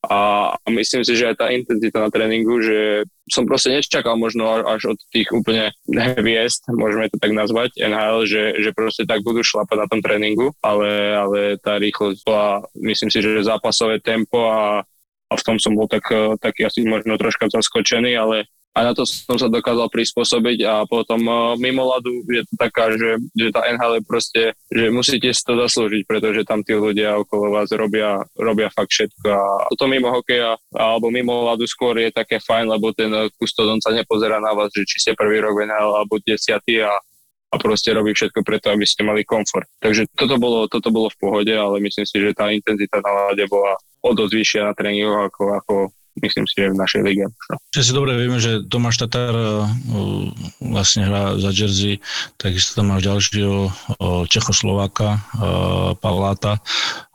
a 0.03 0.19
myslím 0.67 1.07
si, 1.07 1.15
že 1.15 1.31
aj 1.31 1.37
tá 1.39 1.47
intenzita 1.55 2.03
na 2.03 2.11
tréningu, 2.11 2.59
že 2.59 3.07
som 3.31 3.47
proste 3.47 3.71
nečakal 3.71 4.19
možno 4.19 4.51
až 4.51 4.93
od 4.93 4.99
tých 5.15 5.31
úplne 5.31 5.71
hviezd, 6.19 6.67
môžeme 6.75 7.07
to 7.07 7.23
tak 7.23 7.31
nazvať, 7.31 7.79
NHL, 7.79 8.27
že, 8.27 8.43
že 8.67 8.75
proste 8.75 9.07
tak 9.07 9.23
budú 9.23 9.47
šlapať 9.47 9.79
na 9.79 9.87
tom 9.87 10.03
tréningu, 10.03 10.51
ale, 10.59 11.15
ale 11.15 11.39
tá 11.63 11.79
rýchlosť 11.79 12.19
bola, 12.27 12.67
myslím 12.83 13.15
si, 13.15 13.23
že 13.23 13.47
zápasové 13.47 14.03
tempo 14.03 14.51
a, 14.51 14.83
a 15.32 15.40
v 15.40 15.46
tom 15.46 15.56
som 15.56 15.73
bol 15.73 15.88
tak, 15.88 16.05
taký 16.38 16.69
asi 16.69 16.84
možno 16.84 17.17
troška 17.17 17.49
zaskočený, 17.49 18.12
ale 18.14 18.44
a 18.73 18.88
na 18.88 18.93
to 18.96 19.05
som 19.05 19.37
sa 19.37 19.52
dokázal 19.52 19.93
prispôsobiť 19.93 20.64
a 20.64 20.75
potom 20.88 21.20
uh, 21.29 21.52
mimo 21.61 21.84
ľadu 21.84 22.25
je 22.25 22.43
to 22.49 22.55
taká, 22.56 22.88
že, 22.96 23.20
že 23.37 23.52
tá 23.52 23.69
NHL 23.69 24.00
je 24.00 24.02
proste, 24.05 24.43
že 24.73 24.88
musíte 24.88 25.29
si 25.29 25.43
to 25.44 25.61
zaslúžiť, 25.61 26.08
pretože 26.08 26.49
tam 26.49 26.64
tí 26.64 26.73
ľudia 26.73 27.20
okolo 27.20 27.53
vás 27.53 27.69
robia, 27.69 28.24
robia 28.32 28.72
fakt 28.72 28.96
všetko 28.96 29.29
a 29.29 29.69
toto 29.69 29.84
mimo 29.93 30.08
hokeja 30.08 30.56
alebo 30.72 31.12
mimo 31.12 31.53
ľadu 31.53 31.69
skôr 31.69 32.01
je 32.01 32.08
také 32.17 32.41
fajn, 32.41 32.72
lebo 32.72 32.96
ten 32.96 33.12
kustodon 33.36 33.77
sa 33.84 33.93
nepozerá 33.93 34.41
na 34.41 34.56
vás, 34.56 34.72
že 34.72 34.89
či 34.89 35.05
ste 35.05 35.12
prvý 35.12 35.44
rok 35.44 35.53
v 35.53 35.69
NHL 35.69 35.93
alebo 35.93 36.17
desiatý 36.24 36.81
a 36.81 36.96
a 37.53 37.61
proste 37.61 37.93
robí 37.93 38.17
všetko 38.17 38.41
preto, 38.41 38.73
aby 38.73 38.89
ste 38.89 39.05
mali 39.05 39.29
komfort. 39.29 39.69
Takže 39.77 40.09
toto 40.17 40.41
bolo, 40.41 40.65
toto 40.73 40.89
bolo 40.89 41.13
v 41.13 41.21
pohode, 41.21 41.53
ale 41.53 41.85
myslím 41.85 42.09
si, 42.09 42.17
že 42.17 42.32
tá 42.32 42.49
intenzita 42.49 43.05
na 43.05 43.29
lade 43.29 43.44
bola 43.44 43.77
o 44.01 44.11
dosť 44.17 44.32
vyššia 44.32 44.61
na 44.65 44.73
tréningoch 44.73 45.29
ako, 45.29 45.43
ako 45.61 45.75
myslím 46.21 46.45
si, 46.45 46.55
že 46.61 46.73
v 46.73 46.81
našej 46.81 47.03
lige. 47.07 47.27
Že 47.73 47.83
si 47.83 47.93
dobre 47.97 48.13
vieme, 48.19 48.37
že 48.37 48.61
Tomáš 48.69 49.01
Tatar 49.01 49.33
uh, 49.33 49.65
vlastne 50.61 51.09
hrá 51.09 51.41
za 51.41 51.51
Jersey, 51.55 52.03
takisto 52.37 52.77
tam 52.77 52.93
máš 52.93 53.09
ďalšieho 53.09 53.59
uh, 53.69 54.25
Čechoslováka, 54.29 55.17
uh, 55.17 55.97
Pavláta. 55.97 56.61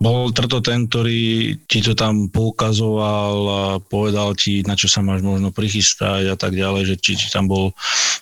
Bol 0.01 0.33
to 0.33 0.63
ten, 0.63 0.89
ktorý 0.89 1.53
ti 1.67 1.79
to 1.83 1.93
tam 1.93 2.31
poukazoval 2.31 3.35
a 3.45 3.61
povedal 3.83 4.33
ti, 4.33 4.63
na 4.63 4.73
čo 4.73 4.87
sa 4.87 5.03
máš 5.03 5.21
možno 5.21 5.51
prichystať 5.51 6.33
a 6.33 6.35
tak 6.39 6.55
ďalej, 6.55 6.93
že 6.93 6.95
či 6.97 7.11
ti 7.19 7.27
tam 7.29 7.51
bol 7.51 7.75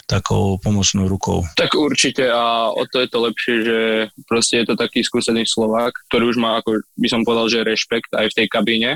takou 0.10 0.58
pomocnou 0.60 1.06
rukou. 1.08 1.46
Tak 1.56 1.78
určite 1.78 2.28
a 2.28 2.72
o 2.74 2.84
to 2.90 3.02
je 3.02 3.08
to 3.10 3.20
lepšie, 3.22 3.56
že 3.64 3.80
proste 4.26 4.64
je 4.64 4.66
to 4.70 4.76
taký 4.76 5.06
skúsený 5.06 5.46
Slovák, 5.46 5.94
ktorý 6.10 6.34
už 6.34 6.38
má, 6.42 6.60
ako 6.60 6.82
by 6.98 7.08
som 7.10 7.22
povedal, 7.22 7.48
že 7.50 7.68
rešpekt 7.68 8.14
aj 8.14 8.32
v 8.32 8.38
tej 8.44 8.48
kabíne, 8.50 8.92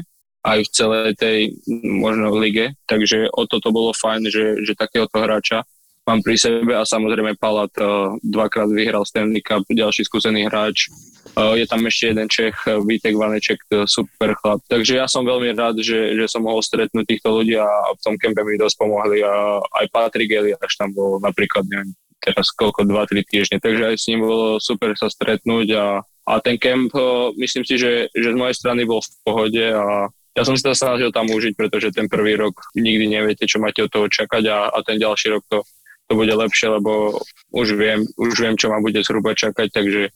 aj 0.46 0.60
v 0.64 0.70
celej 0.72 1.12
tej 1.20 1.40
možno 1.84 2.32
lige, 2.40 2.76
takže 2.88 3.28
o 3.36 3.44
toto 3.44 3.76
bolo 3.76 3.92
fajn, 3.92 4.32
že, 4.32 4.46
že 4.64 4.74
takéhoto 4.78 5.20
hráča 5.20 5.68
mám 6.10 6.26
pri 6.26 6.42
sebe 6.42 6.74
a 6.74 6.82
samozrejme 6.82 7.38
Palat 7.38 7.70
uh, 7.78 8.18
dvakrát 8.26 8.66
vyhral 8.74 9.06
Stanley 9.06 9.46
Cup, 9.46 9.62
ďalší 9.70 10.10
skúsený 10.10 10.50
hráč. 10.50 10.90
Uh, 11.38 11.54
je 11.54 11.70
tam 11.70 11.86
ešte 11.86 12.10
jeden 12.10 12.26
Čech, 12.26 12.58
Vítek 12.66 13.14
Vaneček, 13.14 13.62
super 13.86 14.34
chlap. 14.42 14.66
Takže 14.66 14.98
ja 14.98 15.06
som 15.06 15.22
veľmi 15.22 15.54
rád, 15.54 15.78
že, 15.86 16.18
že 16.18 16.26
som 16.26 16.42
mohol 16.42 16.66
stretnúť 16.66 17.06
týchto 17.06 17.30
ľudí 17.30 17.54
a 17.62 17.70
v 17.94 18.02
tom 18.02 18.18
kempe 18.18 18.42
mi 18.42 18.58
dosť 18.58 18.76
pomohli 18.82 19.22
a 19.22 19.62
aj 19.62 19.86
Patrik 19.94 20.34
až 20.58 20.74
tam 20.82 20.90
bol 20.98 21.22
napríklad, 21.22 21.70
neviem, 21.70 21.94
teraz 22.18 22.50
koľko, 22.58 22.90
2-3 22.90 23.30
týždne. 23.30 23.58
Takže 23.62 23.94
aj 23.94 23.96
s 24.02 24.08
ním 24.10 24.26
bolo 24.26 24.58
super 24.58 24.98
sa 24.98 25.14
stretnúť 25.14 25.68
a, 25.78 25.86
a 26.26 26.34
ten 26.42 26.58
kemp, 26.58 26.90
myslím 27.38 27.64
si, 27.70 27.78
že, 27.78 28.10
že 28.18 28.34
z 28.34 28.38
mojej 28.38 28.58
strany 28.58 28.82
bol 28.90 29.06
v 29.06 29.10
pohode 29.22 29.66
a 29.70 30.10
ja 30.38 30.44
som 30.46 30.54
si 30.54 30.64
to 30.64 30.78
snažil 30.78 31.10
tam 31.10 31.28
užiť, 31.30 31.54
pretože 31.58 31.94
ten 31.94 32.06
prvý 32.06 32.38
rok 32.38 32.58
nikdy 32.78 33.10
neviete, 33.10 33.50
čo 33.50 33.58
máte 33.58 33.86
od 33.86 33.92
toho 33.92 34.08
čakať 34.08 34.44
a, 34.50 34.58
a 34.70 34.78
ten 34.86 35.02
ďalší 35.02 35.34
rok 35.34 35.44
to, 35.50 35.66
to 36.10 36.14
bude 36.14 36.30
lepšie, 36.30 36.70
lebo 36.70 37.18
už 37.54 37.78
viem, 37.78 38.06
už 38.18 38.34
viem, 38.38 38.56
čo 38.58 38.70
ma 38.70 38.82
bude 38.82 39.02
zhruba 39.02 39.34
čakať, 39.34 39.74
takže, 39.74 40.14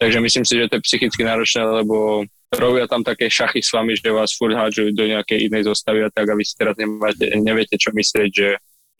takže 0.00 0.18
myslím 0.20 0.44
si, 0.44 0.52
že 0.56 0.68
to 0.68 0.76
je 0.80 0.86
psychicky 0.88 1.22
náročné, 1.24 1.64
lebo 1.64 2.24
robia 2.50 2.90
tam 2.90 3.06
také 3.06 3.30
šachy 3.30 3.62
s 3.62 3.70
vami, 3.70 3.94
že 3.94 4.10
vás 4.10 4.34
furt 4.34 4.56
hádžujú 4.56 4.90
do 4.96 5.04
nejakej 5.06 5.46
inej 5.46 5.70
zostavy 5.70 6.02
a 6.02 6.10
tak 6.10 6.28
a 6.28 6.34
vy 6.34 6.42
si 6.42 6.54
teraz 6.58 6.74
nemáte, 6.74 7.24
neviete, 7.38 7.78
čo 7.78 7.94
myslieť, 7.94 8.30
že 8.32 8.48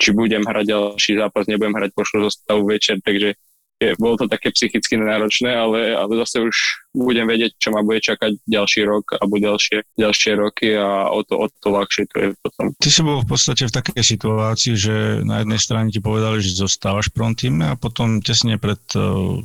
či 0.01 0.17
budem 0.17 0.47
hrať 0.47 0.65
ďalší 0.65 1.13
zápas, 1.21 1.45
nebudem 1.45 1.77
hrať 1.77 1.91
pošlu 1.93 2.31
zostavu 2.31 2.65
večer, 2.65 3.03
takže 3.05 3.37
je, 3.81 3.97
bolo 3.97 4.21
to 4.21 4.27
také 4.29 4.53
psychicky 4.53 5.01
náročné, 5.01 5.57
ale, 5.57 5.97
ale 5.97 6.13
zase 6.21 6.45
už 6.45 6.57
budem 6.93 7.25
vedieť, 7.25 7.57
čo 7.57 7.73
ma 7.73 7.81
bude 7.81 8.05
čakať 8.05 8.45
ďalší 8.45 8.85
rok 8.85 9.17
alebo 9.17 9.41
ďalšie, 9.41 9.97
ďalšie 9.97 10.33
roky 10.37 10.77
a 10.77 11.09
o 11.09 11.25
to, 11.25 11.41
o 11.41 11.47
to 11.49 11.69
ľahšie 11.73 12.05
to 12.13 12.17
je 12.21 12.29
potom. 12.45 12.67
Ty 12.77 12.89
si 12.93 13.01
bol 13.01 13.25
v 13.25 13.29
podstate 13.33 13.65
v 13.65 13.73
takej 13.73 14.05
situácii, 14.05 14.75
že 14.77 14.95
na 15.25 15.41
jednej 15.41 15.61
strane 15.61 15.89
ti 15.89 16.05
povedali, 16.05 16.45
že 16.45 16.61
zostávaš 16.61 17.09
týme 17.11 17.73
a 17.73 17.79
potom 17.81 18.21
tesne 18.21 18.61
pred 18.61 18.81
uh, 18.99 19.41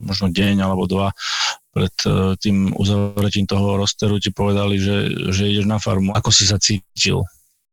možno 0.00 0.32
deň 0.32 0.56
alebo 0.64 0.88
dva 0.88 1.12
pred 1.72 1.96
uh, 2.04 2.36
tým 2.36 2.76
uzavretím 2.76 3.48
toho 3.48 3.80
rosteru 3.80 4.20
ti 4.20 4.28
povedali, 4.28 4.76
že, 4.76 4.96
že 5.32 5.48
ideš 5.48 5.66
na 5.66 5.80
farmu. 5.80 6.12
Ako 6.12 6.28
si 6.28 6.44
sa 6.44 6.60
cítil? 6.60 7.24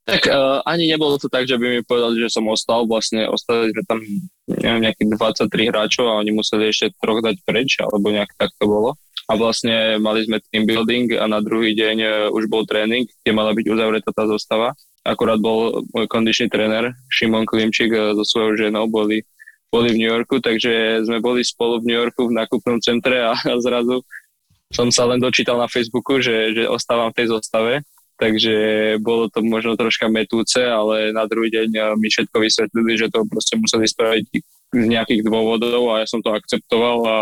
Tak 0.10 0.26
uh, 0.26 0.60
ani 0.66 0.90
nebolo 0.90 1.22
to 1.22 1.30
tak, 1.30 1.46
že 1.46 1.62
by 1.62 1.66
mi 1.78 1.82
povedali, 1.86 2.18
že 2.18 2.34
som 2.34 2.50
ostal. 2.50 2.90
Vlastne 2.90 3.30
ostali 3.30 3.70
sme 3.70 3.84
tam 3.86 4.00
neviem, 4.50 4.90
nejakých 4.90 5.10
23 5.46 5.70
hráčov 5.70 6.06
a 6.10 6.20
oni 6.20 6.34
museli 6.34 6.74
ešte 6.74 6.98
troch 6.98 7.22
dať 7.22 7.38
preč, 7.46 7.78
alebo 7.78 8.10
nejak 8.10 8.34
tak 8.34 8.50
to 8.58 8.66
bolo. 8.66 8.98
A 9.30 9.38
vlastne 9.38 10.02
mali 10.02 10.26
sme 10.26 10.42
team 10.50 10.66
building 10.66 11.14
a 11.22 11.30
na 11.30 11.38
druhý 11.40 11.78
deň 11.78 11.98
uh, 12.02 12.12
už 12.34 12.50
bol 12.50 12.66
tréning, 12.66 13.06
kde 13.06 13.32
mala 13.32 13.54
byť 13.54 13.66
uzavretá 13.70 14.10
tá 14.10 14.26
zostava. 14.26 14.74
Akurát 15.06 15.38
bol 15.38 15.86
môj 15.94 16.10
kondičný 16.10 16.50
tréner 16.50 16.98
Šimon 17.14 17.46
Klimčík 17.46 17.94
uh, 17.94 18.18
so 18.18 18.26
svojou 18.26 18.58
ženou, 18.58 18.90
boli, 18.90 19.22
boli 19.70 19.94
v 19.94 20.00
New 20.02 20.10
Yorku, 20.10 20.42
takže 20.42 21.06
sme 21.06 21.22
boli 21.22 21.46
spolu 21.46 21.78
v 21.80 21.94
New 21.94 21.98
Yorku 22.02 22.28
v 22.28 22.36
nákupnom 22.42 22.82
centre 22.82 23.22
a, 23.22 23.38
a 23.38 23.54
zrazu 23.66 24.02
som 24.70 24.94
sa 24.94 25.10
len 25.10 25.18
dočítal 25.18 25.58
na 25.58 25.66
Facebooku, 25.66 26.22
že, 26.22 26.54
že 26.54 26.70
ostávam 26.70 27.10
v 27.10 27.18
tej 27.22 27.28
zostave 27.34 27.74
takže 28.20 28.56
bolo 29.00 29.32
to 29.32 29.40
možno 29.40 29.80
troška 29.80 30.12
metúce, 30.12 30.60
ale 30.60 31.16
na 31.16 31.24
druhý 31.26 31.50
deň 31.50 31.70
eh, 31.72 31.84
mi 31.96 32.12
všetko 32.12 32.36
vysvetlili, 32.36 33.00
že 33.00 33.08
to 33.08 33.24
proste 33.26 33.56
museli 33.56 33.88
spraviť 33.88 34.26
z 34.70 34.86
nejakých 34.86 35.26
dôvodov 35.26 35.96
a 35.96 36.04
ja 36.04 36.08
som 36.08 36.22
to 36.22 36.30
akceptoval 36.30 36.98
a, 37.08 37.18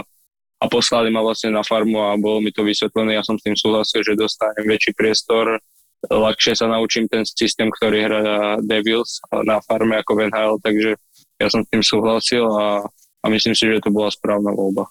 a 0.59 0.65
poslali 0.67 1.07
ma 1.07 1.23
vlastne 1.23 1.53
na 1.53 1.63
farmu 1.63 2.01
a 2.01 2.19
bolo 2.19 2.43
mi 2.43 2.51
to 2.51 2.65
vysvetlené, 2.65 3.15
ja 3.15 3.23
som 3.23 3.39
s 3.39 3.45
tým 3.45 3.55
súhlasil, 3.55 4.03
že 4.03 4.19
dostanem 4.19 4.67
väčší 4.67 4.91
priestor, 4.97 5.61
ľahšie 6.11 6.53
sa 6.59 6.67
naučím 6.67 7.07
ten 7.07 7.23
systém, 7.23 7.71
ktorý 7.71 7.97
hrá 8.03 8.21
Devils 8.61 9.23
na 9.31 9.63
farme 9.63 9.97
ako 10.01 10.11
Van 10.19 10.33
Hale, 10.33 10.59
takže 10.59 10.99
ja 11.37 11.47
som 11.47 11.63
s 11.63 11.69
tým 11.71 11.85
súhlasil 11.85 12.43
a, 12.43 12.83
a 13.23 13.25
myslím 13.31 13.53
si, 13.53 13.63
že 13.69 13.81
to 13.81 13.93
bola 13.93 14.11
správna 14.11 14.51
voľba. 14.51 14.89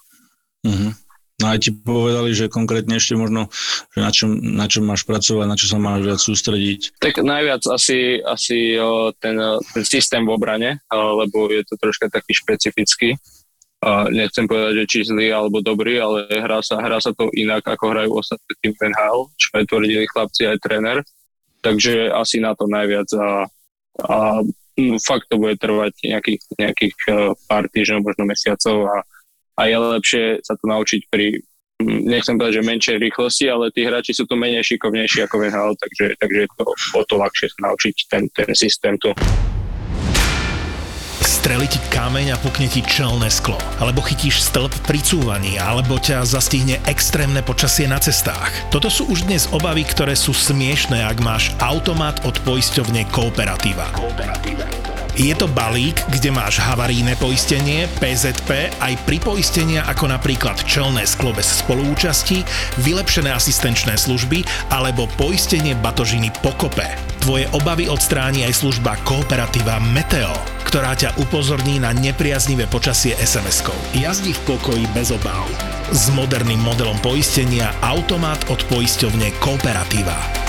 Mm-hmm. 0.65 0.91
No 1.37 1.53
aj 1.53 1.59
ti 1.61 1.69
povedali, 1.69 2.33
že 2.33 2.49
konkrétne 2.49 2.97
ešte 2.97 3.13
možno, 3.13 3.53
že 3.93 3.99
na 4.01 4.09
čom, 4.09 4.29
na 4.41 4.65
čom 4.65 4.89
máš 4.89 5.05
pracovať, 5.05 5.45
na 5.45 5.53
čo 5.53 5.69
sa 5.69 5.77
máš 5.77 6.01
viac 6.01 6.17
sústrediť? 6.17 6.97
Tak 6.97 7.21
najviac 7.21 7.61
asi, 7.69 8.17
asi 8.25 8.73
ten, 9.21 9.37
ten 9.69 9.83
systém 9.85 10.25
v 10.25 10.33
obrane, 10.33 10.81
lebo 10.89 11.45
je 11.53 11.61
to 11.61 11.77
troška 11.77 12.09
taký 12.09 12.33
špecifický. 12.33 13.21
Nechcem 14.09 14.49
povedať, 14.49 14.81
že 14.81 14.89
či 14.89 14.99
zlý 15.05 15.29
alebo 15.29 15.61
dobrý, 15.61 16.01
ale 16.01 16.25
hrá 16.25 16.65
sa, 16.65 16.81
hrá 16.81 16.97
sa 16.97 17.13
to 17.13 17.29
inak, 17.37 17.61
ako 17.61 17.85
hrajú 17.93 18.17
ostatní 18.17 18.53
tým 18.57 18.73
NHL, 18.73 19.29
čo 19.37 19.47
aj 19.53 19.63
tvrdili 19.69 20.09
chlapci 20.09 20.49
aj 20.49 20.57
tréner. 20.65 21.05
Takže 21.61 22.09
asi 22.17 22.41
na 22.41 22.57
to 22.57 22.65
najviac 22.65 23.13
a, 23.13 23.45
a 24.09 24.17
no, 24.81 24.97
fakt 25.05 25.29
to 25.29 25.37
bude 25.37 25.61
trvať 25.61 25.93
nejakých, 26.01 26.41
nejakých 26.57 26.95
pár 27.45 27.69
týždňov, 27.69 28.01
možno 28.01 28.25
mesiacov 28.25 28.89
a 28.89 29.05
a 29.57 29.61
je 29.65 29.75
lepšie 29.75 30.23
sa 30.45 30.53
to 30.53 30.69
naučiť 30.69 31.01
pri 31.09 31.41
nechcem 31.83 32.37
povedať, 32.37 32.57
že 32.57 32.69
menšej 32.69 32.97
rýchlosti, 32.97 33.45
ale 33.49 33.69
tí 33.69 33.85
hráči 33.85 34.13
sú 34.13 34.25
tu 34.25 34.33
menej 34.33 34.65
šikovnejší 34.65 35.29
ako 35.29 35.35
VHL, 35.37 35.73
takže, 35.77 36.05
takže 36.17 36.39
je 36.45 36.49
to 36.57 36.63
o 36.73 37.03
to 37.05 37.15
ľahšie 37.21 37.47
sa 37.53 37.59
naučiť 37.69 37.95
ten, 38.09 38.23
ten 38.33 38.49
systém 38.57 38.97
tu. 38.97 39.13
Streli 41.21 41.69
ti 41.69 41.79
kameň 41.93 42.33
a 42.33 42.37
pukne 42.41 42.65
ti 42.65 42.81
čelné 42.81 43.29
sklo, 43.29 43.55
alebo 43.77 44.01
chytíš 44.01 44.41
stĺp 44.51 44.73
pri 44.89 44.99
cúvaní, 44.99 45.61
alebo 45.61 46.01
ťa 46.01 46.25
zastihne 46.25 46.81
extrémne 46.89 47.45
počasie 47.45 47.85
na 47.85 48.01
cestách. 48.01 48.51
Toto 48.73 48.89
sú 48.89 49.07
už 49.07 49.29
dnes 49.29 49.45
obavy, 49.53 49.85
ktoré 49.85 50.17
sú 50.17 50.33
smiešné, 50.33 51.05
ak 51.05 51.21
máš 51.21 51.53
automat 51.61 52.25
od 52.25 52.35
poisťovne 52.41 53.05
Kooperativa. 53.13 53.85
Kooperativa. 53.95 54.96
Je 55.17 55.33
to 55.33 55.49
balík, 55.49 55.97
kde 56.13 56.29
máš 56.29 56.61
havaríne 56.61 57.17
poistenie, 57.17 57.89
PZP, 57.97 58.69
aj 58.77 59.01
pripoistenia 59.09 59.81
ako 59.89 60.13
napríklad 60.13 60.61
čelné 60.61 61.09
sklo 61.09 61.33
bez 61.33 61.65
spoluúčasti, 61.65 62.45
vylepšené 62.85 63.33
asistenčné 63.33 63.97
služby 63.97 64.45
alebo 64.69 65.09
poistenie 65.17 65.73
batožiny 65.81 66.29
pokope. 66.45 66.85
Tvoje 67.25 67.49
obavy 67.57 67.89
odstráni 67.89 68.45
aj 68.45 68.61
služba 68.61 68.93
kooperatíva 69.09 69.81
Meteo, 69.89 70.37
ktorá 70.69 70.93
ťa 70.93 71.17
upozorní 71.17 71.81
na 71.81 71.97
nepriaznivé 71.97 72.69
počasie 72.69 73.17
SMS-kou. 73.17 73.73
Jazdi 73.97 74.37
v 74.37 74.41
pokoji 74.53 74.85
bez 74.93 75.09
obáv. 75.09 75.49
S 75.89 76.13
moderným 76.13 76.61
modelom 76.61 77.01
poistenia 77.01 77.73
Automat 77.81 78.45
od 78.53 78.61
poisťovne 78.69 79.33
Kooperatíva. 79.41 80.47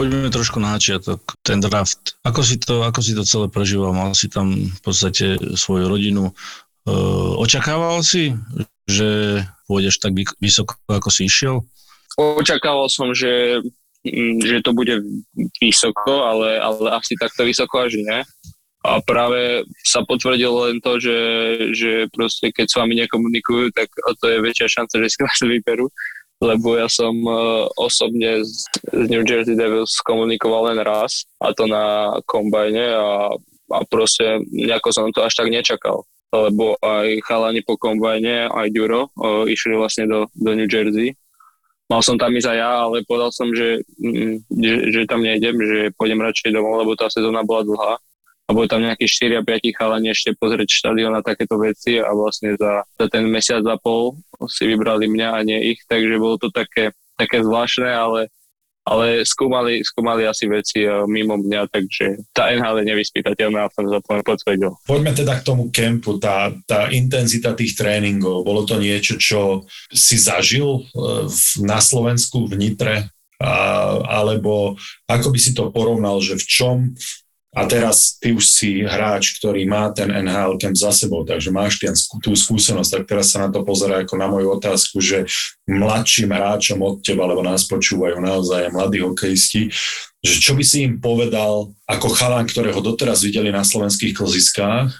Poďme 0.00 0.32
trošku 0.32 0.56
na 0.64 0.80
začiatok, 0.80 1.36
ten 1.44 1.60
draft. 1.60 2.16
Ako 2.24 2.40
si 2.40 2.56
to, 2.56 2.88
ako 2.88 3.04
si 3.04 3.12
to 3.12 3.20
celé 3.20 3.52
prežíval? 3.52 3.92
Mal 3.92 4.16
si 4.16 4.32
tam 4.32 4.56
v 4.56 4.80
podstate 4.80 5.36
svoju 5.60 5.92
rodinu. 5.92 6.32
E, 6.32 6.92
očakával 7.36 8.00
si, 8.00 8.32
že 8.88 9.44
pôjdeš 9.68 10.00
tak 10.00 10.16
vysoko, 10.40 10.72
ako 10.88 11.12
si 11.12 11.28
išiel? 11.28 11.68
Očakával 12.16 12.88
som, 12.88 13.12
že, 13.12 13.60
mm, 14.08 14.40
že 14.40 14.56
to 14.64 14.72
bude 14.72 15.04
vysoko, 15.60 16.24
ale, 16.24 16.56
ale 16.56 16.96
asi 16.96 17.12
takto 17.20 17.44
vysoko 17.44 17.84
až 17.84 18.00
nie. 18.00 18.24
A 18.80 19.04
práve 19.04 19.68
sa 19.84 20.00
potvrdilo 20.00 20.64
len 20.64 20.80
to, 20.80 20.96
že, 20.96 21.18
že 21.76 22.08
proste 22.08 22.48
keď 22.48 22.72
s 22.72 22.78
vami 22.80 23.04
nekomunikujú, 23.04 23.68
tak 23.76 23.92
to 23.92 24.32
je 24.32 24.40
väčšia 24.40 24.80
šanca, 24.80 24.96
že 24.96 25.12
si 25.12 25.20
vás 25.20 25.40
vyberú 25.44 25.92
lebo 26.40 26.80
ja 26.80 26.88
som 26.88 27.12
uh, 27.24 27.68
osobne 27.76 28.40
z, 28.42 28.64
New 28.92 29.22
Jersey 29.28 29.54
Devils 29.54 30.00
komunikoval 30.00 30.72
len 30.72 30.80
raz 30.80 31.28
a 31.36 31.52
to 31.52 31.68
na 31.68 32.16
kombajne 32.24 32.86
a, 32.96 33.36
a 33.70 33.78
proste 33.86 34.40
nejako 34.48 34.88
som 34.90 35.12
to 35.12 35.20
až 35.20 35.36
tak 35.36 35.52
nečakal 35.52 36.08
lebo 36.30 36.78
aj 36.78 37.26
chalani 37.26 37.60
po 37.66 37.74
kombajne, 37.74 38.46
aj 38.46 38.70
Duro 38.70 39.10
uh, 39.18 39.44
išli 39.50 39.74
vlastne 39.74 40.06
do, 40.06 40.30
do 40.30 40.54
New 40.54 40.70
Jersey. 40.70 41.18
Mal 41.90 42.06
som 42.06 42.14
tam 42.14 42.30
ísť 42.30 42.54
aj 42.54 42.58
ja, 42.62 42.72
ale 42.86 43.02
povedal 43.02 43.34
som, 43.34 43.50
že, 43.50 43.82
mm, 43.98 44.46
že, 44.46 44.74
že 44.94 45.00
tam 45.10 45.26
nejdem, 45.26 45.58
že 45.58 45.90
pôjdem 45.98 46.22
radšej 46.22 46.54
domov, 46.54 46.86
lebo 46.86 46.94
tá 46.94 47.10
sezóna 47.10 47.42
bola 47.42 47.66
dlhá 47.66 47.92
a 48.50 48.54
boli 48.54 48.66
tam 48.66 48.82
nejakí 48.82 49.06
4 49.06 49.38
a 49.38 49.42
5 49.46 49.78
chalani 49.78 50.10
ešte 50.10 50.34
pozrieť 50.34 50.74
štadión 50.74 51.14
a 51.14 51.22
takéto 51.22 51.54
veci 51.54 52.02
a 52.02 52.10
vlastne 52.10 52.58
za, 52.58 52.82
za 52.98 53.06
ten 53.06 53.30
mesiac 53.30 53.62
a 53.70 53.78
pol 53.78 54.18
si 54.50 54.66
vybrali 54.66 55.06
mňa 55.06 55.28
a 55.30 55.40
nie 55.46 55.70
ich, 55.70 55.86
takže 55.86 56.18
bolo 56.18 56.34
to 56.34 56.50
také, 56.50 56.90
také 57.14 57.46
zvláštne, 57.46 57.86
ale 57.86 58.26
ale 58.80 59.22
skúmali, 59.28 59.84
skúmali 59.84 60.24
asi 60.24 60.48
veci 60.48 60.82
uh, 60.82 61.04
mimo 61.04 61.36
mňa, 61.36 61.68
takže 61.68 62.26
tá 62.32 62.50
NHL 62.50 62.82
je 62.82 62.90
nevyspytateľná 62.90 63.68
a 63.68 63.72
som 63.76 63.86
za 63.86 64.00
to 64.02 64.24
potvrdil. 64.24 64.72
Poďme 64.82 65.12
teda 65.14 65.36
k 65.36 65.46
tomu 65.46 65.68
kempu, 65.68 66.16
tá, 66.16 66.50
tá 66.64 66.88
intenzita 66.90 67.54
tých 67.54 67.76
tréningov, 67.76 68.42
bolo 68.42 68.64
to 68.66 68.80
niečo, 68.80 69.20
čo 69.20 69.68
si 69.92 70.16
zažil 70.18 70.90
uh, 70.90 71.28
na 71.62 71.78
Slovensku 71.78 72.48
v 72.50 72.56
Nitre, 72.56 72.96
a, 73.40 73.52
alebo 74.20 74.76
ako 75.08 75.32
by 75.32 75.38
si 75.40 75.56
to 75.56 75.72
porovnal, 75.72 76.20
že 76.20 76.36
v 76.36 76.44
čom 76.44 76.76
a 77.50 77.66
teraz 77.66 78.14
ty 78.22 78.30
už 78.30 78.46
si 78.46 78.86
hráč, 78.86 79.42
ktorý 79.42 79.66
má 79.66 79.90
ten 79.90 80.06
NHL 80.06 80.54
camp 80.54 80.78
za 80.78 80.94
sebou, 80.94 81.26
takže 81.26 81.50
máš 81.50 81.82
ten, 81.82 81.90
tú 82.22 82.30
skúsenosť, 82.38 82.90
tak 82.94 83.02
teraz 83.10 83.34
sa 83.34 83.42
na 83.42 83.48
to 83.50 83.66
pozera 83.66 84.06
ako 84.06 84.14
na 84.14 84.30
moju 84.30 84.54
otázku, 84.54 85.02
že 85.02 85.26
mladším 85.66 86.30
hráčom 86.30 86.78
od 86.78 87.02
teba, 87.02 87.26
lebo 87.26 87.42
nás 87.42 87.66
počúvajú 87.66 88.22
naozaj 88.22 88.70
mladí 88.70 89.02
hokejisti, 89.02 89.66
že 90.22 90.34
čo 90.38 90.54
by 90.54 90.62
si 90.62 90.86
im 90.86 91.02
povedal 91.02 91.74
ako 91.90 92.06
chalan, 92.14 92.46
ktorého 92.46 92.78
doteraz 92.78 93.26
videli 93.26 93.50
na 93.50 93.66
slovenských 93.66 94.14
kloziskách 94.14 94.94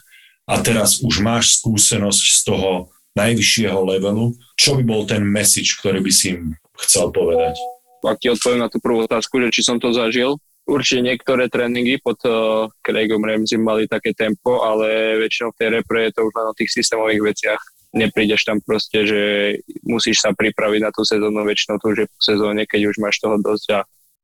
a 0.50 0.54
teraz 0.59 0.99
už 1.07 1.23
máš 1.23 1.62
skúsenosť 1.62 2.25
z 2.35 2.40
toho 2.50 2.90
najvyššieho 3.14 3.78
levelu, 3.78 4.35
čo 4.59 4.75
by 4.75 4.83
bol 4.83 5.07
ten 5.07 5.23
message, 5.23 5.78
ktorý 5.78 6.02
by 6.02 6.11
si 6.11 6.35
im 6.35 6.59
chcel 6.83 7.14
povedať? 7.14 7.54
Ak 8.02 8.19
ti 8.19 8.33
odpoviem 8.33 8.64
na 8.64 8.73
tú 8.73 8.83
prvú 8.83 9.07
otázku, 9.07 9.38
že 9.38 9.54
či 9.54 9.62
som 9.62 9.78
to 9.78 9.95
zažil, 9.95 10.40
určite 10.71 11.03
niektoré 11.03 11.50
tréningy 11.50 11.99
pod 11.99 12.23
uh, 12.23 12.71
Craigom 12.81 13.27
Ramsey 13.27 13.59
mali 13.59 13.91
také 13.91 14.15
tempo, 14.15 14.62
ale 14.62 15.19
väčšinou 15.19 15.50
v 15.50 15.59
tej 15.59 15.69
repre 15.83 15.99
je 16.09 16.12
to 16.15 16.21
už 16.31 16.33
len 16.39 16.47
o 16.47 16.55
tých 16.55 16.71
systémových 16.71 17.23
veciach. 17.35 17.61
Neprídeš 17.91 18.47
tam 18.47 18.62
proste, 18.62 19.03
že 19.03 19.21
musíš 19.83 20.23
sa 20.23 20.31
pripraviť 20.31 20.81
na 20.81 20.95
tú 20.95 21.03
sezónu, 21.03 21.43
väčšinou 21.43 21.83
to 21.83 21.91
už 21.91 21.99
je 21.99 22.07
po 22.07 22.21
sezóne, 22.23 22.62
keď 22.62 22.95
už 22.95 22.97
máš 23.03 23.19
toho 23.19 23.35
dosť 23.43 23.67
a, 23.75 23.81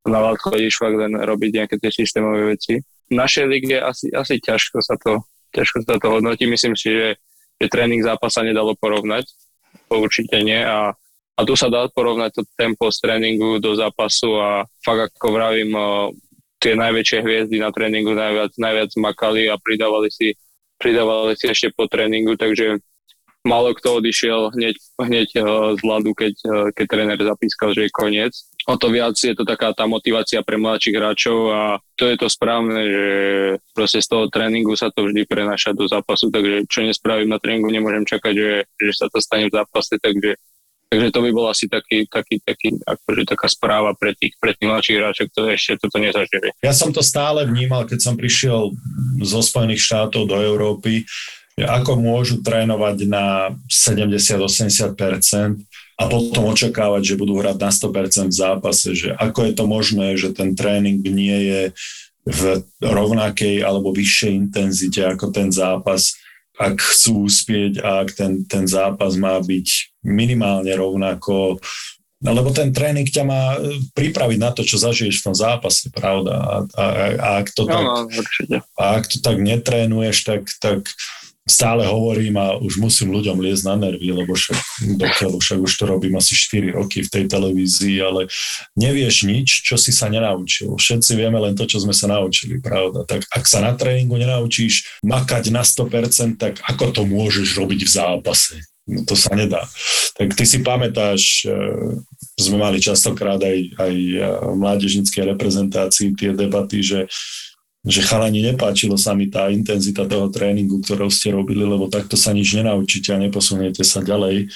na 0.06 0.22
ľad 0.22 0.38
chodíš 0.38 0.78
fakt 0.78 0.94
len 0.94 1.18
robiť 1.18 1.50
nejaké 1.50 1.74
tie 1.82 1.90
systémové 1.90 2.54
veci. 2.54 2.78
V 3.10 3.12
našej 3.18 3.44
lige 3.50 3.82
asi, 3.82 4.06
asi 4.14 4.38
ťažko 4.38 4.78
sa 4.78 4.94
to 5.02 5.26
ťažko 5.56 5.88
sa 5.88 5.96
to 5.96 6.08
hodnotí. 6.12 6.44
Myslím 6.44 6.76
si, 6.76 6.92
že, 6.92 7.08
že 7.56 7.72
tréning 7.72 8.04
zápasa 8.04 8.44
nedalo 8.44 8.76
porovnať. 8.76 9.24
To 9.88 10.04
určite 10.04 10.36
nie. 10.44 10.60
A, 10.60 10.92
a 11.36 11.40
tu 11.48 11.56
sa 11.56 11.72
dá 11.72 11.88
porovnať 11.88 12.30
to 12.36 12.42
tempo 12.60 12.92
z 12.92 13.00
tréningu 13.00 13.56
do 13.56 13.72
zápasu 13.72 14.36
a 14.36 14.48
fakt 14.84 15.16
ako 15.16 15.28
vravím, 15.32 15.72
tie 16.60 16.72
najväčšie 16.74 17.18
hviezdy 17.22 17.56
na 17.60 17.70
tréningu 17.70 18.16
najviac, 18.16 18.52
najviac 18.56 18.90
makali 18.96 19.48
a 19.52 19.60
pridávali 19.60 20.08
si, 20.08 20.34
pridávali 20.80 21.36
si 21.36 21.52
ešte 21.52 21.68
po 21.76 21.88
tréningu, 21.88 22.34
takže 22.36 22.80
málo 23.46 23.72
kto 23.78 24.02
odišiel 24.02 24.50
hneď, 24.58 24.76
hneď 24.98 25.28
eh, 25.38 25.44
z 25.78 25.80
ľadu, 25.86 26.10
keď, 26.12 26.34
eh, 26.34 26.68
keď 26.74 26.86
tréner 26.90 27.18
zapískal, 27.22 27.70
že 27.72 27.86
je 27.86 27.94
koniec. 27.94 28.34
O 28.66 28.74
to 28.74 28.90
viac 28.90 29.14
je 29.14 29.30
to 29.30 29.46
taká 29.46 29.70
tá 29.70 29.86
motivácia 29.86 30.42
pre 30.42 30.58
mladších 30.58 30.98
hráčov 30.98 31.38
a 31.54 31.78
to 31.94 32.10
je 32.10 32.18
to 32.18 32.26
správne, 32.26 32.82
že 32.82 33.06
proste 33.70 34.02
z 34.02 34.10
toho 34.10 34.26
tréningu 34.26 34.74
sa 34.74 34.90
to 34.90 35.06
vždy 35.06 35.22
prenáša 35.22 35.70
do 35.70 35.86
zápasu, 35.86 36.34
takže 36.34 36.66
čo 36.66 36.82
nespravím 36.82 37.30
na 37.30 37.38
tréningu, 37.38 37.70
nemôžem 37.70 38.02
čakať, 38.02 38.34
že, 38.34 38.52
že 38.74 38.92
sa 38.98 39.06
to 39.06 39.22
stane 39.22 39.46
v 39.46 39.54
zápase, 39.54 39.94
takže 40.02 40.34
Takže 40.96 41.12
to 41.12 41.20
by 41.20 41.30
bol 41.36 41.44
asi 41.52 41.68
taký, 41.68 42.08
taký, 42.08 42.40
taký, 42.40 42.72
akože 42.88 43.28
taká 43.28 43.52
správa 43.52 43.92
pre 43.92 44.16
tých, 44.16 44.32
pre 44.40 44.56
tých 44.56 44.64
mladších 44.64 44.96
hráčov, 44.96 45.28
ktorí 45.28 45.52
ešte 45.52 45.76
toto 45.84 46.00
nezažili. 46.00 46.56
Ja 46.64 46.72
som 46.72 46.88
to 46.88 47.04
stále 47.04 47.44
vnímal, 47.44 47.84
keď 47.84 48.00
som 48.00 48.16
prišiel 48.16 48.72
zo 49.20 49.40
Spojených 49.44 49.84
štátov 49.84 50.24
do 50.24 50.40
Európy, 50.40 51.04
ako 51.60 52.00
môžu 52.00 52.40
trénovať 52.40 53.04
na 53.04 53.52
70-80% 53.68 54.96
a 56.00 56.02
potom 56.08 56.48
očakávať, 56.48 57.02
že 57.12 57.20
budú 57.20 57.44
hrať 57.44 57.60
na 57.60 57.68
100% 57.68 58.32
v 58.32 58.36
zápase, 58.40 58.88
že 58.96 59.12
ako 59.20 59.40
je 59.44 59.52
to 59.52 59.64
možné, 59.68 60.08
že 60.16 60.32
ten 60.32 60.56
tréning 60.56 61.04
nie 61.04 61.38
je 61.44 61.62
v 62.24 62.40
rovnakej 62.80 63.60
alebo 63.60 63.92
vyššej 63.92 64.32
intenzite 64.32 65.04
ako 65.04 65.28
ten 65.28 65.52
zápas, 65.52 66.16
ak 66.56 66.80
chcú 66.80 67.28
uspieť 67.28 67.84
a 67.84 68.04
ak 68.04 68.16
ten, 68.16 68.32
ten 68.48 68.64
zápas 68.64 69.16
má 69.16 69.36
byť 69.40 69.68
minimálne 70.06 70.70
rovnako 70.70 71.58
lebo 72.24 72.48
ten 72.48 72.72
tréning 72.72 73.04
ťa 73.04 73.24
má 73.28 73.60
pripraviť 73.92 74.38
na 74.40 74.48
to, 74.48 74.64
čo 74.64 74.80
zažiješ 74.80 75.20
v 75.20 75.26
tom 75.30 75.36
zápase, 75.36 75.92
pravda? 75.92 76.32
A, 76.32 76.54
a, 76.64 76.84
a, 77.12 77.28
ak, 77.44 77.52
to 77.52 77.68
no, 77.68 77.76
tak, 77.76 77.84
no, 78.48 78.58
a 78.80 78.84
ak 78.96 79.04
to 79.04 79.18
tak 79.20 79.36
netrénuješ, 79.36 80.24
tak, 80.24 80.48
tak 80.56 80.88
stále 81.46 81.86
hovorím 81.86 82.40
a 82.40 82.58
už 82.58 82.82
musím 82.82 83.14
ľuďom 83.14 83.38
liesť 83.38 83.70
na 83.70 83.76
nervy, 83.78 84.10
lebo 84.10 84.34
však 84.34 84.58
dokiaľ 84.98 85.32
však 85.38 85.58
už 85.62 85.72
to 85.78 85.84
robím 85.86 86.18
asi 86.18 86.34
4 86.34 86.74
roky 86.74 87.06
v 87.06 87.12
tej 87.12 87.24
televízii, 87.30 88.02
ale 88.02 88.26
nevieš 88.74 89.28
nič, 89.28 89.62
čo 89.62 89.78
si 89.78 89.94
sa 89.94 90.10
nenaučil. 90.10 90.74
Všetci 90.74 91.14
vieme 91.14 91.38
len 91.38 91.54
to, 91.54 91.68
čo 91.68 91.78
sme 91.78 91.94
sa 91.94 92.10
naučili, 92.10 92.58
pravda. 92.58 93.06
Tak 93.06 93.30
ak 93.30 93.44
sa 93.46 93.62
na 93.62 93.78
tréningu 93.78 94.18
nenaučíš 94.18 95.04
makať 95.06 95.54
na 95.54 95.62
100%, 95.62 96.34
tak 96.40 96.58
ako 96.66 96.84
to 96.90 97.02
môžeš 97.06 97.60
robiť 97.60 97.80
v 97.86 97.90
zápase? 97.94 98.66
No 98.86 99.02
to 99.02 99.18
sa 99.18 99.34
nedá. 99.34 99.66
Tak 100.14 100.38
ty 100.38 100.46
si 100.46 100.62
pamätáš, 100.62 101.42
e, 101.42 101.50
sme 102.38 102.62
mali 102.62 102.78
častokrát 102.78 103.42
aj, 103.42 103.58
aj 103.82 103.94
e, 103.94 104.22
v 104.22 104.54
mládežnickej 104.62 105.34
reprezentácii 105.34 106.14
tie 106.14 106.30
debaty, 106.32 106.80
že 106.82 107.10
že 107.86 108.02
chalani 108.02 108.42
nepáčilo 108.42 108.98
sa 108.98 109.14
mi 109.14 109.30
tá 109.30 109.46
intenzita 109.46 110.10
toho 110.10 110.26
tréningu, 110.26 110.82
ktorého 110.82 111.06
ste 111.06 111.30
robili, 111.30 111.62
lebo 111.62 111.86
takto 111.86 112.18
sa 112.18 112.34
nič 112.34 112.58
nenaučíte 112.58 113.14
a 113.14 113.22
neposuniete 113.22 113.86
sa 113.86 114.02
ďalej. 114.02 114.50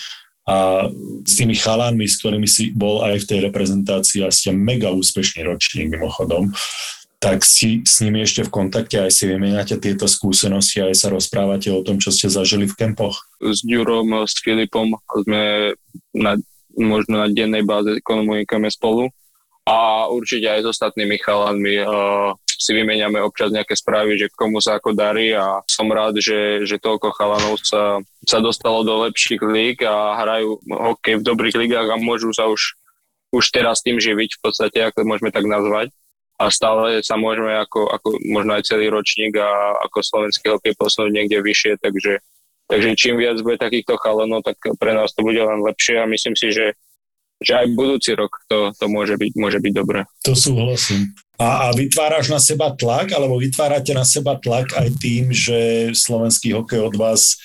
A 0.51 0.91
s 1.23 1.39
tými 1.39 1.55
chalanmi, 1.55 2.11
s 2.11 2.19
ktorými 2.19 2.51
si 2.51 2.75
bol 2.75 3.07
aj 3.07 3.23
v 3.23 3.29
tej 3.31 3.39
reprezentácii 3.47 4.27
a 4.27 4.35
ste 4.35 4.51
mega 4.51 4.91
úspešný 4.91 5.47
ročník 5.47 5.95
mimochodom, 5.95 6.51
tak 7.23 7.47
si 7.47 7.87
s 7.87 8.03
nimi 8.03 8.27
ešte 8.27 8.43
v 8.43 8.51
kontakte, 8.51 8.99
aj 8.99 9.15
si 9.15 9.31
vymieňate 9.31 9.79
tieto 9.79 10.11
skúsenosti, 10.11 10.83
aj 10.83 10.99
sa 10.99 11.15
rozprávate 11.15 11.71
o 11.71 11.87
tom, 11.87 12.03
čo 12.03 12.11
ste 12.11 12.27
zažili 12.27 12.67
v 12.67 12.75
kempoch. 12.75 13.30
S 13.41 13.65
Ďurom, 13.65 14.29
s 14.29 14.37
Filipom 14.45 14.93
sme 15.25 15.73
na, 16.13 16.37
možno 16.77 17.25
na 17.25 17.29
dennej 17.33 17.65
báze 17.65 17.99
komunikujeme 18.05 18.69
spolu 18.69 19.09
a 19.65 20.09
určite 20.13 20.49
aj 20.49 20.61
s 20.65 20.71
ostatnými 20.77 21.17
chalanmi. 21.21 21.75
Uh, 21.81 22.37
si 22.61 22.77
vymeniame 22.77 23.17
občas 23.25 23.49
nejaké 23.49 23.73
správy, 23.73 24.21
že 24.21 24.29
komu 24.37 24.61
sa 24.61 24.77
ako 24.77 24.93
darí 24.93 25.33
a 25.33 25.65
som 25.65 25.89
rád, 25.89 26.21
že, 26.21 26.69
že 26.69 26.77
toľko 26.77 27.17
chalanov 27.17 27.57
sa, 27.65 28.05
sa 28.29 28.37
dostalo 28.45 28.85
do 28.85 29.09
lepších 29.09 29.41
líg 29.41 29.81
a 29.81 30.21
hrajú 30.21 30.61
hokej 30.69 31.25
v 31.25 31.27
dobrých 31.27 31.57
ligách 31.57 31.89
a 31.89 31.97
môžu 31.97 32.37
sa 32.37 32.53
už, 32.53 32.77
už 33.33 33.45
teraz 33.49 33.81
tým 33.81 33.97
živiť 33.97 34.37
v 34.37 34.41
podstate, 34.45 34.79
ako 34.85 35.09
môžeme 35.09 35.33
tak 35.33 35.49
nazvať. 35.49 35.89
A 36.37 36.53
stále 36.53 37.01
sa 37.01 37.17
môžeme 37.17 37.53
ako, 37.53 37.89
ako 37.89 38.09
možno 38.29 38.57
aj 38.57 38.69
celý 38.69 38.93
ročník 38.93 39.41
a 39.41 39.81
ako 39.89 40.05
slovenský 40.05 40.53
hokej 40.53 40.77
posunúť 40.77 41.13
niekde 41.17 41.41
vyššie, 41.41 41.81
takže, 41.81 42.21
takže 42.71 42.95
čím 42.95 43.19
viac 43.19 43.43
bude 43.43 43.59
takýchto 43.59 43.99
chalanov, 43.99 44.47
tak 44.47 44.57
pre 44.79 44.95
nás 44.95 45.11
to 45.11 45.27
bude 45.27 45.43
len 45.43 45.61
lepšie 45.61 45.99
a 45.99 46.07
myslím 46.07 46.39
si, 46.39 46.55
že 46.55 46.79
že 47.41 47.57
aj 47.57 47.73
budúci 47.73 48.13
rok 48.13 48.37
to, 48.53 48.69
to 48.77 48.85
môže, 48.87 49.17
byť, 49.17 49.33
môže 49.41 49.59
byť 49.65 49.73
dobré. 49.73 50.05
To 50.29 50.37
súhlasím. 50.37 51.17
A, 51.41 51.73
a 51.73 51.73
vytváraš 51.73 52.29
na 52.29 52.37
seba 52.37 52.69
tlak, 52.77 53.17
alebo 53.17 53.41
vytvárate 53.41 53.97
na 53.97 54.05
seba 54.05 54.37
tlak 54.37 54.77
aj 54.77 54.93
tým, 55.01 55.33
že 55.33 55.89
slovenský 55.97 56.53
hokej 56.53 56.85
od 56.85 56.95
vás 57.01 57.41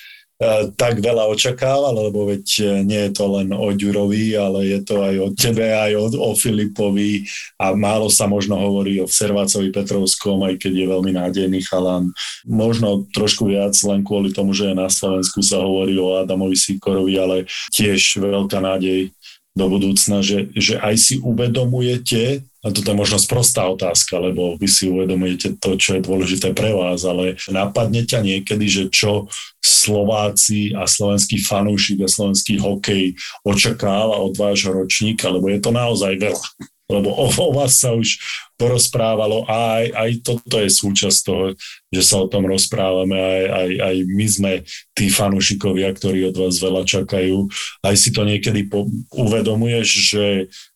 tak 0.76 1.00
veľa 1.00 1.32
očakáva, 1.32 1.96
lebo 1.96 2.28
veď 2.28 2.44
e, 2.60 2.64
nie 2.84 3.00
je 3.08 3.12
to 3.16 3.24
len 3.40 3.56
o 3.56 3.72
Ďurovi, 3.72 4.36
ale 4.36 4.68
je 4.68 4.80
to 4.84 5.00
aj 5.00 5.14
o 5.16 5.28
tebe, 5.32 5.64
aj 5.64 5.96
o, 5.96 6.04
o 6.12 6.30
Filipovi 6.36 7.24
a 7.56 7.72
málo 7.72 8.12
sa 8.12 8.28
možno 8.28 8.60
hovorí 8.60 9.00
o 9.00 9.08
Servácovi 9.08 9.72
Petrovskom, 9.72 10.44
aj 10.44 10.60
keď 10.60 10.72
je 10.76 10.86
veľmi 10.92 11.12
nádejný 11.16 11.64
chalan. 11.64 12.12
Možno 12.44 13.08
trošku 13.16 13.48
viac 13.48 13.72
len 13.88 14.04
kvôli 14.04 14.28
tomu, 14.36 14.52
že 14.52 14.76
na 14.76 14.92
Slovensku 14.92 15.40
sa 15.40 15.56
hovorí 15.64 15.96
o 15.96 16.20
Adamovi 16.20 16.60
Sikorovi, 16.60 17.16
ale 17.16 17.48
tiež 17.72 18.20
veľká 18.20 18.60
nádej 18.60 19.16
do 19.56 19.66
budúcna, 19.72 20.20
že, 20.20 20.52
že 20.52 20.76
aj 20.76 20.94
si 21.00 21.14
uvedomujete, 21.24 22.44
a 22.60 22.68
toto 22.68 22.92
je 22.92 23.00
možno 23.00 23.16
sprostá 23.16 23.64
otázka, 23.64 24.20
lebo 24.20 24.60
vy 24.60 24.68
si 24.68 24.84
uvedomujete 24.90 25.56
to, 25.56 25.80
čo 25.80 25.96
je 25.96 26.04
dôležité 26.04 26.52
pre 26.52 26.76
vás, 26.76 27.08
ale 27.08 27.40
napadne 27.48 28.04
ťa 28.04 28.20
niekedy, 28.20 28.66
že 28.68 28.84
čo 28.92 29.32
Slováci 29.64 30.76
a 30.76 30.84
slovenský 30.84 31.40
fanúšik 31.40 32.04
a 32.04 32.10
slovenský 32.10 32.60
hokej 32.60 33.16
očakáva 33.46 34.20
od 34.20 34.36
vášho 34.36 34.76
ročníka, 34.76 35.32
lebo 35.32 35.48
je 35.48 35.58
to 35.62 35.70
naozaj 35.72 36.20
veľa 36.20 36.42
lebo 36.86 37.10
o, 37.10 37.26
o 37.26 37.50
vás 37.50 37.82
sa 37.82 37.92
už 37.92 38.18
porozprávalo 38.56 39.44
a 39.44 39.82
aj, 39.82 39.86
aj 39.92 40.10
toto 40.24 40.56
je 40.62 40.70
súčasť 40.72 41.18
toho, 41.28 41.44
že 41.92 42.02
sa 42.02 42.24
o 42.24 42.30
tom 42.30 42.48
rozprávame, 42.48 43.18
aj, 43.18 43.44
aj, 43.52 43.68
aj 43.84 43.96
my 44.08 44.26
sme 44.26 44.52
tí 44.96 45.12
fanúšikovia, 45.12 45.92
ktorí 45.92 46.24
od 46.24 46.36
vás 46.40 46.56
veľa 46.56 46.88
čakajú. 46.88 47.52
Aj 47.84 47.92
si 47.92 48.14
to 48.14 48.24
niekedy 48.24 48.64
po, 48.64 48.88
uvedomuješ, 49.12 49.88
že, 50.08 50.28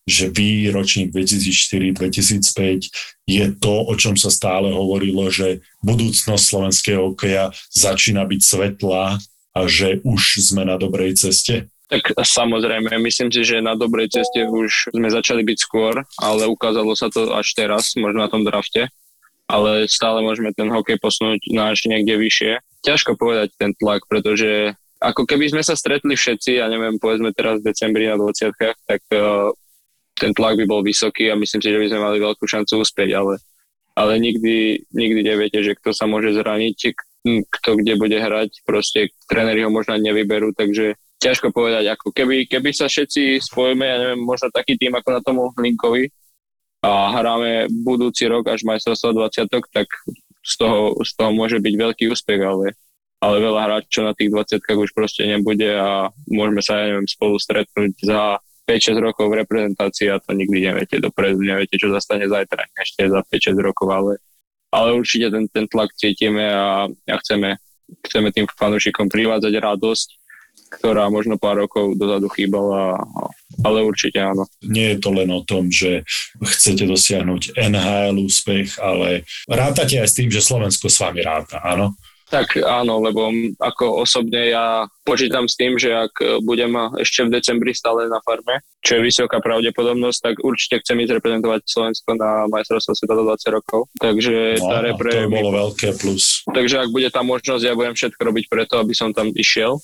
že 0.05 0.29
vy, 0.29 0.69
ročník 0.75 1.09
2004-2005, 1.15 2.93
je 3.25 3.47
to, 3.57 3.75
o 3.89 3.95
čom 3.97 4.19
sa 4.19 4.29
stále 4.29 4.69
hovorilo, 4.75 5.31
že 5.33 5.65
budúcnosť 5.81 6.45
slovenského 6.45 7.15
hokeja 7.15 7.55
začína 7.73 8.29
byť 8.29 8.41
svetlá 8.45 9.17
a 9.57 9.61
že 9.65 10.05
už 10.05 10.43
sme 10.43 10.69
na 10.69 10.77
dobrej 10.77 11.17
ceste? 11.17 11.71
Tak 11.91 12.15
samozrejme, 12.23 13.03
myslím 13.03 13.35
si, 13.35 13.43
že 13.43 13.59
na 13.59 13.75
dobrej 13.75 14.15
ceste 14.15 14.47
už 14.47 14.95
sme 14.95 15.11
začali 15.11 15.43
byť 15.43 15.59
skôr, 15.59 16.07
ale 16.23 16.47
ukázalo 16.47 16.95
sa 16.95 17.11
to 17.11 17.35
až 17.35 17.51
teraz, 17.59 17.99
možno 17.99 18.23
na 18.23 18.31
tom 18.31 18.47
drafte. 18.47 18.87
Ale 19.51 19.91
stále 19.91 20.23
môžeme 20.23 20.55
ten 20.55 20.71
hokej 20.71 21.03
posunúť 21.03 21.51
na 21.51 21.75
až 21.75 21.91
niekde 21.91 22.15
vyššie. 22.15 22.63
Ťažko 22.87 23.19
povedať 23.19 23.51
ten 23.59 23.75
tlak, 23.75 24.07
pretože 24.07 24.79
ako 25.03 25.27
keby 25.27 25.51
sme 25.51 25.63
sa 25.67 25.75
stretli 25.75 26.15
všetci, 26.15 26.63
ja 26.63 26.71
neviem, 26.71 27.01
povedzme 27.03 27.35
teraz 27.35 27.59
v 27.59 27.73
decembri 27.73 28.07
na 28.07 28.15
20 28.15 28.55
tak 28.87 29.03
uh, 29.11 29.51
ten 30.15 30.37
tlak 30.37 30.61
by 30.61 30.65
bol 30.69 30.85
vysoký 30.85 31.33
a 31.33 31.41
myslím 31.41 31.61
si, 31.65 31.73
že 31.73 31.81
by 31.81 31.87
sme 31.89 32.05
mali 32.05 32.19
veľkú 32.21 32.45
šancu 32.45 32.85
uspieť, 32.85 33.11
ale, 33.17 33.41
ale 33.97 34.21
nikdy, 34.21 34.85
nikdy 34.93 35.21
neviete, 35.25 35.65
že 35.65 35.75
kto 35.81 35.97
sa 35.97 36.05
môže 36.05 36.37
zraniť, 36.37 36.77
kto 37.49 37.71
kde 37.81 37.97
bude 37.97 38.21
hrať, 38.21 38.61
proste 38.69 39.11
tréneri 39.25 39.65
ho 39.65 39.73
možno 39.73 39.97
nevyberú, 39.97 40.53
takže 40.53 41.01
ťažko 41.21 41.53
povedať, 41.53 41.85
ako 41.93 42.17
keby, 42.17 42.49
keby 42.49 42.73
sa 42.73 42.89
všetci 42.89 43.45
spojíme, 43.45 43.85
ja 43.85 43.97
neviem, 44.01 44.25
možno 44.25 44.49
taký 44.49 44.81
tým 44.81 44.97
ako 44.97 45.09
na 45.13 45.21
tomu 45.21 45.43
Linkovi 45.53 46.09
a 46.81 47.13
hráme 47.13 47.69
budúci 47.85 48.25
rok 48.25 48.49
až 48.49 48.65
majstrovstvo 48.65 49.13
20, 49.13 49.53
tak 49.53 49.87
z 50.41 50.55
toho, 50.57 50.97
z 51.05 51.13
toho 51.13 51.31
môže 51.37 51.61
byť 51.61 51.75
veľký 51.77 52.05
úspech, 52.09 52.41
ale, 52.41 52.73
ale 53.21 53.37
veľa 53.37 53.61
hráčov 53.69 54.09
na 54.09 54.17
tých 54.17 54.33
20 54.33 54.65
už 54.65 54.91
proste 54.97 55.29
nebude 55.29 55.69
a 55.69 56.09
môžeme 56.25 56.65
sa, 56.65 56.81
ja 56.81 56.85
neviem, 56.97 57.05
spolu 57.05 57.37
stretnúť 57.37 57.93
za 58.01 58.41
5-6 58.65 58.97
rokov 59.05 59.29
v 59.29 59.45
reprezentácii 59.45 60.09
a 60.09 60.23
to 60.25 60.33
nikdy 60.33 60.73
neviete 60.73 60.97
dopredu, 60.97 61.45
neviete, 61.45 61.77
čo 61.77 61.93
zastane 61.93 62.25
zajtra, 62.25 62.65
ešte 62.81 63.13
za 63.13 63.21
5-6 63.29 63.61
rokov, 63.61 63.89
ale, 63.93 64.13
ale 64.73 64.97
určite 64.97 65.29
ten, 65.29 65.45
ten 65.53 65.69
tlak 65.69 65.93
cítime 66.01 66.49
a, 66.49 66.89
a 66.89 67.17
chceme, 67.21 67.61
chceme 68.09 68.33
tým 68.33 68.49
fanúšikom 68.49 69.13
privádzať 69.13 69.53
radosť 69.53 70.20
ktorá 70.71 71.11
možno 71.11 71.37
pár 71.37 71.67
rokov 71.67 71.99
dozadu 71.99 72.31
chýbala 72.31 73.03
ale 73.61 73.85
určite 73.85 74.23
áno. 74.23 74.49
Nie 74.65 74.97
je 74.97 74.99
to 75.03 75.11
len 75.13 75.29
o 75.29 75.45
tom, 75.45 75.69
že 75.69 76.07
chcete 76.41 76.89
dosiahnuť 76.89 77.59
NHL 77.59 78.17
úspech, 78.25 78.81
ale 78.81 79.29
rátate 79.51 80.01
aj 80.01 80.09
s 80.09 80.17
tým, 80.17 80.31
že 80.33 80.45
Slovensko 80.45 80.89
s 80.89 81.01
vami 81.01 81.21
ráta, 81.21 81.61
áno? 81.61 81.93
Tak 82.31 82.63
áno, 82.63 83.03
lebo 83.03 83.27
ako 83.59 84.07
osobne 84.07 84.55
ja 84.55 84.87
počítam 85.03 85.51
s 85.51 85.59
tým, 85.59 85.75
že 85.75 85.91
ak 85.91 86.47
budem 86.47 86.71
ešte 87.03 87.27
v 87.27 87.35
decembri 87.35 87.75
stále 87.75 88.07
na 88.07 88.23
farme, 88.23 88.63
čo 88.87 88.97
je 88.97 89.11
vysoká 89.11 89.43
pravdepodobnosť, 89.43 90.19
tak 90.23 90.35
určite 90.47 90.79
chcem 90.79 91.03
ísť 91.03 91.19
reprezentovať 91.19 91.67
Slovensko 91.67 92.15
na 92.15 92.47
majstrovstvo 92.47 92.95
sveta 92.95 93.19
do 93.19 93.27
20 93.35 93.59
rokov. 93.59 93.81
Takže 93.99 94.63
no, 94.63 94.71
tá 94.71 94.79
repre... 94.79 95.11
To 95.27 95.35
bolo 95.43 95.51
veľké 95.51 95.99
plus. 95.99 96.47
Takže 96.47 96.87
ak 96.87 96.95
bude 96.95 97.11
tá 97.11 97.27
možnosť, 97.27 97.67
ja 97.67 97.75
budem 97.75 97.99
všetko 97.99 98.23
robiť 98.23 98.45
preto, 98.47 98.79
aby 98.79 98.95
som 98.95 99.11
tam 99.11 99.35
išiel. 99.35 99.83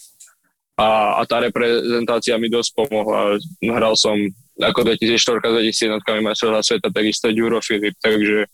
A, 0.77 1.21
a 1.21 1.23
tá 1.25 1.41
reprezentácia 1.41 2.37
mi 2.37 2.53
dosť 2.53 2.77
pomohla. 2.77 3.41
Hral 3.65 3.97
som 3.97 4.17
ako 4.61 4.93
2004-2001 4.93 6.05
majstrovstva 6.05 6.61
sveta, 6.65 6.89
takisto 6.93 7.33
Eurofilip, 7.33 7.97
takže 8.01 8.49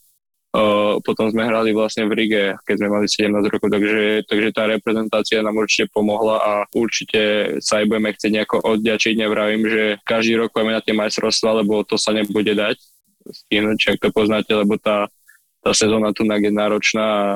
Uh, 0.53 1.01
potom 1.01 1.33
sme 1.33 1.49
hrali 1.49 1.73
vlastne 1.73 2.05
v 2.05 2.13
Rige, 2.13 2.53
keď 2.69 2.77
sme 2.77 2.89
mali 2.93 3.09
17 3.09 3.41
rokov, 3.57 3.73
takže, 3.73 4.21
takže 4.29 4.49
tá 4.53 4.69
reprezentácia 4.69 5.41
nám 5.41 5.57
určite 5.57 5.89
pomohla 5.89 6.45
a 6.45 6.53
určite 6.77 7.57
sa 7.65 7.81
aj 7.81 7.89
budeme 7.89 8.13
chcieť 8.13 8.33
nejako 8.37 8.57
odďačiť. 8.61 9.17
Nevravím, 9.17 9.65
že 9.65 9.97
každý 10.05 10.37
rok 10.37 10.53
pojeme 10.53 10.77
na 10.77 10.85
tie 10.85 10.93
majstrovstvá, 10.93 11.65
lebo 11.65 11.81
to 11.89 11.97
sa 11.97 12.13
nebude 12.13 12.53
dať 12.53 12.77
stihnúť, 13.31 13.97
ak 13.97 13.99
to 14.03 14.09
poznáte, 14.11 14.53
lebo 14.53 14.77
tá, 14.77 15.07
tá 15.63 15.71
sezóna 15.73 16.11
tu 16.13 16.27
je 16.27 16.51
náročná 16.53 17.07
a 17.07 17.29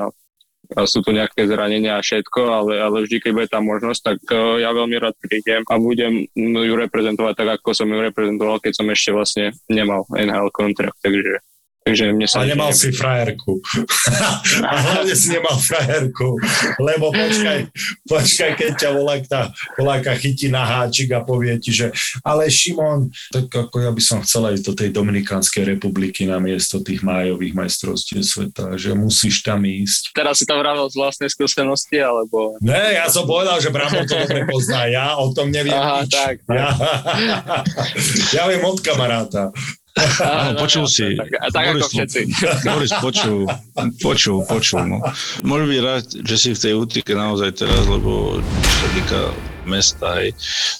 sú 0.85 0.99
tu 0.99 1.15
nejaké 1.15 1.47
zranenia 1.47 1.97
a 1.97 2.03
všetko, 2.03 2.41
ale, 2.47 2.73
ale 2.81 2.97
vždy, 3.07 3.17
keď 3.23 3.31
bude 3.31 3.47
tá 3.47 3.59
možnosť, 3.63 4.01
tak 4.03 4.19
uh, 4.31 4.59
ja 4.59 4.75
veľmi 4.75 4.95
rád 4.99 5.15
prídem 5.23 5.63
a 5.67 5.75
budem 5.79 6.27
ju 6.35 6.73
reprezentovať 6.75 7.33
tak, 7.35 7.49
ako 7.61 7.69
som 7.71 7.87
ju 7.87 7.99
reprezentoval, 8.03 8.59
keď 8.59 8.73
som 8.75 8.87
ešte 8.91 9.09
vlastne 9.15 9.45
nemal 9.71 10.03
NHL 10.11 10.51
kontrakt, 10.51 10.99
takže 10.99 11.39
Takže 11.87 12.03
mne 12.11 12.27
sa 12.27 12.43
a 12.43 12.47
nemal 12.47 12.75
si 12.75 12.91
frajerku. 12.91 13.63
a 14.69 14.73
hlavne 14.75 15.15
si 15.15 15.31
nemal 15.31 15.55
frajerku, 15.55 16.35
lebo 16.83 17.15
počkaj, 17.15 17.59
počkaj, 18.03 18.51
keď 18.59 18.71
ťa 18.75 18.89
voláka, 18.91 19.39
voláka 19.79 20.11
chytí 20.19 20.51
na 20.51 20.67
háčik 20.67 21.15
a 21.15 21.23
povie 21.23 21.55
ti, 21.63 21.71
že 21.71 21.95
ale 22.27 22.51
Šimon, 22.51 23.07
tak 23.31 23.47
ako 23.47 23.87
ja 23.87 23.91
by 23.95 24.01
som 24.03 24.19
chcel 24.19 24.51
aj 24.51 24.67
do 24.67 24.75
tej 24.75 24.91
Dominikánskej 24.91 25.63
republiky 25.77 26.27
na 26.27 26.43
miesto 26.43 26.83
tých 26.83 26.99
májových 27.07 27.55
majstrovstiev 27.55 28.19
sveta, 28.27 28.75
že 28.75 28.91
musíš 28.91 29.39
tam 29.47 29.63
ísť. 29.63 30.11
Teraz 30.11 30.43
si 30.43 30.45
tam 30.45 30.59
vravel 30.59 30.91
z 30.91 30.99
vlastnej 30.99 31.31
skúsenosti, 31.31 32.03
alebo... 32.03 32.59
Ne, 32.59 32.99
ja 32.99 33.07
som 33.07 33.23
povedal, 33.23 33.63
že 33.63 33.71
Bramor 33.71 34.03
to 34.03 34.19
dobre 34.27 34.43
pozná, 34.43 34.91
ja 34.91 35.15
o 35.15 35.31
tom 35.31 35.47
neviem 35.47 35.77
Aha, 35.77 36.03
nič. 36.03 36.11
Tak, 36.11 36.35
tak. 36.43 36.55
Ja, 36.57 36.69
ja 38.33 38.43
viem 38.49 38.63
od 38.63 38.79
kamaráta. 38.79 39.51
Áno, 40.21 40.51
počul 40.57 40.85
si. 40.85 41.17
Tak, 41.17 41.29
tak 41.51 41.63
Boris, 41.73 41.81
ako 41.81 41.87
všetci. 41.89 42.19
Boris 42.69 42.93
počul, 43.01 43.39
počul, 44.01 44.37
počul. 44.45 44.81
No. 44.85 44.97
Môžem 45.43 45.67
byť 45.73 45.81
rád, 45.81 46.05
že 46.23 46.35
si 46.37 46.49
v 46.53 46.59
tej 46.59 46.73
útike 46.77 47.11
naozaj 47.17 47.57
teraz, 47.57 47.83
lebo 47.89 48.39
čo 48.41 48.73
sa 48.77 48.87
týka 48.93 49.19
mesta, 49.67 50.23
hej. 50.23 50.31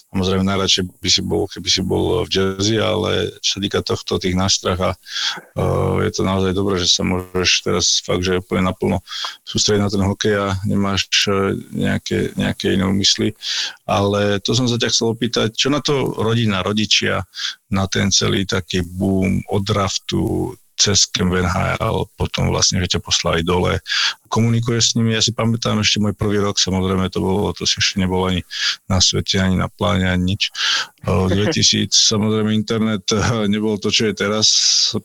Samozrejme 0.08 0.42
najradšej 0.42 0.84
by 0.98 1.10
si 1.12 1.22
bol, 1.22 1.44
keby 1.46 1.68
si 1.68 1.82
bol 1.84 2.24
v 2.24 2.28
Jersey, 2.32 2.80
ale 2.80 3.36
čo 3.44 3.60
týka 3.60 3.84
tohto, 3.84 4.16
tých 4.16 4.34
nástrach 4.34 4.80
a 4.80 4.90
uh, 4.96 6.00
je 6.00 6.10
to 6.10 6.22
naozaj 6.24 6.56
dobré, 6.56 6.80
že 6.80 6.88
sa 6.88 7.04
môžeš 7.04 7.50
teraz 7.68 8.00
fakt, 8.00 8.24
že 8.24 8.40
úplne 8.40 8.66
naplno 8.66 9.04
sústrediť 9.44 9.82
na 9.84 9.92
ten 9.92 10.02
hokej 10.02 10.34
a 10.40 10.46
nemáš 10.64 11.06
uh, 11.28 11.52
nejaké, 11.70 12.32
nejaké 12.34 12.74
iné 12.74 12.88
úmysly. 12.88 13.36
Ale 13.84 14.40
to 14.40 14.56
som 14.56 14.64
sa 14.64 14.80
ťa 14.80 14.88
chcel 14.90 15.12
opýtať, 15.12 15.52
čo 15.52 15.68
na 15.68 15.84
to 15.84 16.16
rodina, 16.16 16.64
rodičia, 16.64 17.22
na 17.68 17.84
ten 17.84 18.08
celý 18.08 18.48
taký 18.48 18.80
boom 18.80 19.44
od 19.52 19.62
draftu, 19.62 20.56
cez 20.78 21.10
Camp 21.10 21.34
NHL, 21.34 22.06
potom 22.14 22.54
vlastne, 22.54 22.78
že 22.78 22.96
ťa 22.96 23.00
poslali 23.02 23.42
dole. 23.42 23.82
Komunikuješ 24.30 24.92
s 24.92 24.94
nimi, 24.94 25.10
ja 25.12 25.18
si 25.18 25.34
pamätám 25.34 25.82
ešte 25.82 25.98
môj 25.98 26.14
prvý 26.14 26.38
rok, 26.38 26.54
samozrejme 26.54 27.10
to 27.10 27.18
bolo, 27.18 27.50
to 27.50 27.66
si 27.66 27.82
ešte 27.82 27.98
nebolo 27.98 28.30
ani 28.30 28.46
na 28.86 29.02
svete, 29.02 29.42
ani 29.42 29.58
na 29.58 29.66
pláne, 29.66 30.06
ani 30.06 30.38
nič. 30.38 30.54
V 31.08 31.30
2000 31.32 31.88
samozrejme 31.88 32.52
internet 32.52 33.06
nebol 33.48 33.80
to, 33.80 33.88
čo 33.88 34.12
je 34.12 34.14
teraz. 34.18 34.46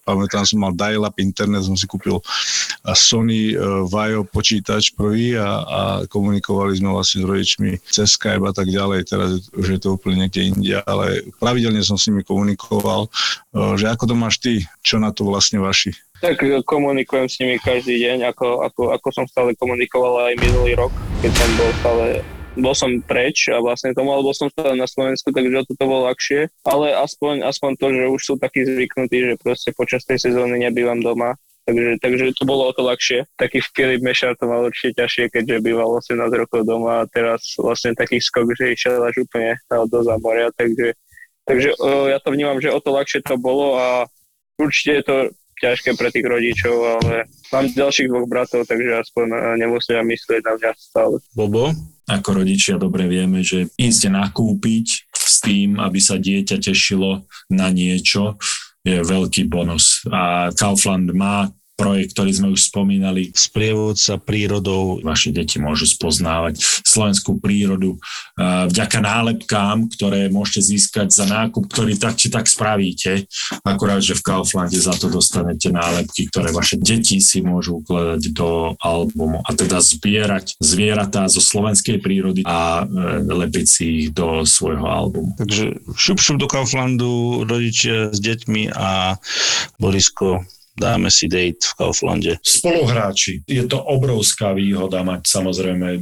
Pamätám, 0.03 0.43
som 0.43 0.59
mal 0.59 0.75
dial-up 0.75 1.15
internet, 1.21 1.63
som 1.63 1.79
si 1.79 1.87
kúpil 1.87 2.19
Sony 2.91 3.55
Vaio 3.87 4.27
počítač 4.27 4.91
prvý 4.91 5.39
a, 5.39 5.63
a 5.63 5.81
komunikovali 6.11 6.75
sme 6.75 6.91
vlastne 6.91 7.23
s 7.23 7.29
rodičmi 7.29 7.71
cez 7.87 8.19
Skype 8.19 8.43
a 8.43 8.51
tak 8.51 8.67
ďalej. 8.67 9.07
Teraz 9.07 9.47
už 9.55 9.67
je 9.77 9.79
to 9.79 9.95
úplne 9.95 10.27
niekde 10.27 10.43
India, 10.43 10.83
ale 10.83 11.23
pravidelne 11.39 11.79
som 11.79 11.95
s 11.95 12.11
nimi 12.11 12.27
komunikoval, 12.27 13.07
že 13.79 13.87
ako 13.87 14.03
to 14.11 14.15
máš 14.19 14.43
ty, 14.43 14.59
čo 14.83 14.99
na 14.99 15.15
to 15.15 15.23
vlastne 15.23 15.62
vaši? 15.63 15.95
Tak 16.19 16.43
e, 16.43 16.59
komunikujem 16.67 17.31
s 17.31 17.39
nimi 17.39 17.55
každý 17.57 17.97
deň, 18.03 18.35
ako, 18.35 18.67
ako, 18.67 18.81
ako 18.91 19.07
som 19.15 19.25
stále 19.25 19.55
komunikoval 19.55 20.29
aj 20.29 20.39
minulý 20.43 20.75
rok, 20.75 20.91
keď 21.23 21.31
som 21.31 21.49
bol 21.55 21.71
stále 21.79 22.07
bol 22.53 22.77
som 22.77 23.01
preč 23.01 23.49
a 23.49 23.57
vlastne 23.57 23.97
tomu, 23.97 24.13
alebo 24.13 24.29
som 24.29 24.45
stále 24.45 24.77
na 24.77 24.85
Slovensku, 24.85 25.33
takže 25.33 25.65
to 25.73 25.73
bolo 25.89 26.05
ľahšie, 26.05 26.53
ale 26.61 26.93
aspoň, 26.93 27.41
aspoň 27.49 27.71
to, 27.81 27.87
že 27.89 28.03
už 28.13 28.21
sú 28.21 28.33
takí 28.37 28.61
zvyknutí, 28.61 29.33
že 29.33 29.41
proste 29.41 29.73
počas 29.73 30.05
tej 30.05 30.21
sezóny 30.21 30.61
nebývam 30.61 31.01
doma, 31.01 31.33
Takže, 31.63 31.95
takže 32.03 32.35
to 32.35 32.43
bolo 32.43 32.67
o 32.67 32.75
to 32.75 32.83
ľahšie. 32.83 33.23
Taký 33.39 33.63
Filip 33.71 34.03
Mešar 34.03 34.35
to 34.35 34.51
mal 34.51 34.67
určite 34.67 34.99
ťažšie, 34.99 35.31
keďže 35.31 35.63
býval 35.63 35.95
18 35.95 36.19
rokov 36.35 36.67
doma 36.67 37.03
a 37.03 37.07
teraz 37.07 37.55
vlastne 37.55 37.95
taký 37.95 38.19
skok, 38.19 38.51
že 38.51 38.75
išiel 38.75 38.99
až 38.99 39.23
úplne 39.23 39.55
do 39.87 39.99
zamoria, 40.03 40.51
takže, 40.59 40.91
takže 41.47 41.71
o, 41.79 42.11
ja 42.11 42.19
to 42.19 42.35
vnímam, 42.35 42.59
že 42.59 42.67
o 42.67 42.83
to 42.83 42.91
ľahšie 42.91 43.23
to 43.23 43.39
bolo 43.39 43.79
a 43.79 43.87
určite 44.59 44.91
je 44.91 45.03
to 45.07 45.15
ťažké 45.63 45.95
pre 45.95 46.11
tých 46.11 46.27
rodičov, 46.27 46.75
ale 46.99 47.31
mám 47.55 47.71
ďalších 47.71 48.11
dvoch 48.11 48.27
bratov, 48.27 48.67
takže 48.67 48.99
aspoň 48.99 49.25
e, 49.31 49.37
nemusia 49.63 50.03
myslieť 50.03 50.41
na 50.43 50.53
mňa 50.59 50.71
stále. 50.75 51.15
Bobo? 51.31 51.71
Ako 52.03 52.43
rodičia 52.43 52.75
dobre 52.75 53.07
vieme, 53.07 53.47
že 53.47 53.71
ísť 53.79 54.11
nakúpiť 54.11 55.07
s 55.15 55.39
tým, 55.39 55.79
aby 55.79 56.03
sa 56.03 56.19
dieťa 56.19 56.59
tešilo 56.59 57.23
na 57.47 57.71
niečo, 57.71 58.35
je 58.83 58.99
veľký 58.99 59.47
bonus. 59.47 60.03
A 60.11 60.51
Kaufland 60.51 61.15
má 61.15 61.47
projekt, 61.83 62.15
ktorý 62.15 62.31
sme 62.31 62.47
už 62.55 62.71
spomínali. 62.71 63.35
Sprievodca 63.35 64.15
prírodou. 64.15 65.03
Vaše 65.03 65.35
deti 65.35 65.59
môžu 65.59 65.83
spoznávať 65.83 66.63
slovenskú 66.87 67.43
prírodu 67.43 67.99
vďaka 68.39 68.99
nálepkám, 69.03 69.91
ktoré 69.91 70.31
môžete 70.31 70.73
získať 70.73 71.11
za 71.11 71.27
nákup, 71.27 71.67
ktorý 71.67 71.99
tak 71.99 72.15
či 72.15 72.31
tak 72.31 72.47
spravíte. 72.47 73.27
Akurát, 73.67 73.99
že 73.99 74.15
v 74.15 74.25
Kauflande 74.25 74.79
za 74.79 74.95
to 74.95 75.11
dostanete 75.11 75.69
nálepky, 75.69 76.31
ktoré 76.31 76.55
vaše 76.55 76.79
deti 76.79 77.19
si 77.19 77.43
môžu 77.43 77.83
ukladať 77.83 78.23
do 78.31 78.73
albumu 78.79 79.43
a 79.43 79.49
teda 79.51 79.83
zbierať 79.83 80.55
zvieratá 80.57 81.27
zo 81.27 81.43
slovenskej 81.43 81.99
prírody 81.99 82.41
a 82.47 82.83
e, 82.83 83.23
lepiť 83.27 83.65
si 83.67 83.85
ich 84.05 84.07
do 84.15 84.47
svojho 84.47 84.85
albumu. 84.87 85.35
Takže 85.37 85.83
šup, 85.93 86.17
šup 86.17 86.37
do 86.39 86.47
Kauflandu, 86.47 87.43
rodičia 87.45 88.13
s 88.13 88.17
deťmi 88.17 88.73
a 88.73 89.19
Borisko 89.77 90.45
dáme 90.73 91.13
si 91.13 91.29
date 91.29 91.61
v 91.61 91.73
Kauflande. 91.77 92.33
Spoluhráči. 92.41 93.45
Je 93.45 93.63
to 93.69 93.77
obrovská 93.77 94.53
výhoda 94.57 95.05
mať 95.05 95.29
samozrejme 95.29 96.01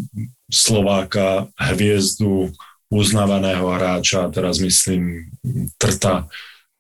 Slováka, 0.52 1.48
hviezdu, 1.56 2.52
uznávaného 2.92 3.72
hráča, 3.72 4.28
teraz 4.32 4.60
myslím 4.60 5.32
Trta, 5.80 6.28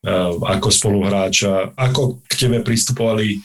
eh, 0.04 0.12
ako 0.43 0.67
spoluhráča. 0.67 1.71
Ako 1.75 2.19
k 2.27 2.34
tebe 2.36 2.60
pristupovali 2.63 3.39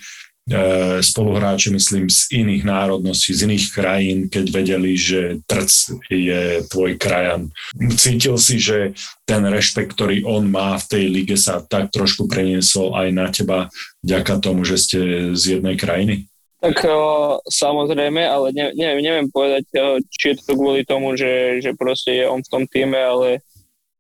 spoluhráči, 1.02 1.74
myslím, 1.74 2.06
z 2.06 2.30
iných 2.30 2.62
národností, 2.62 3.35
z 3.35 3.50
iných 3.50 3.66
krajín, 3.74 4.18
keď 4.30 4.44
vedeli, 4.54 4.94
že 4.94 5.42
Trc 5.42 5.70
je 6.06 6.62
tvoj 6.70 6.94
krajan. 7.02 7.50
Cítil 7.98 8.38
si, 8.38 8.62
že 8.62 8.94
ten 9.26 9.42
rešpekt, 9.42 9.98
ktorý 9.98 10.22
on 10.22 10.46
má 10.46 10.78
v 10.78 10.87
tej 10.87 11.04
lige 11.11 11.35
sa 11.35 11.59
tak 11.66 11.90
trošku 11.90 12.30
preniesol 12.30 12.94
aj 12.94 13.09
na 13.11 13.26
teba 13.26 13.59
vďaka 14.06 14.38
tomu, 14.38 14.62
že 14.62 14.78
ste 14.78 14.98
z 15.35 15.59
jednej 15.59 15.74
krajiny? 15.74 16.30
Tak 16.62 16.78
o, 16.88 17.37
samozrejme, 17.50 18.22
ale 18.22 18.54
ne, 18.54 18.70
neviem, 18.72 19.02
neviem 19.02 19.28
povedať, 19.28 19.66
o, 19.76 19.98
či 20.14 20.32
je 20.32 20.46
to 20.46 20.54
kvôli 20.54 20.87
tomu, 20.87 21.18
že, 21.18 21.59
že 21.59 21.74
proste 21.74 22.22
je 22.22 22.24
on 22.30 22.40
v 22.40 22.50
tom 22.54 22.64
týme, 22.70 22.96
ale 22.96 23.42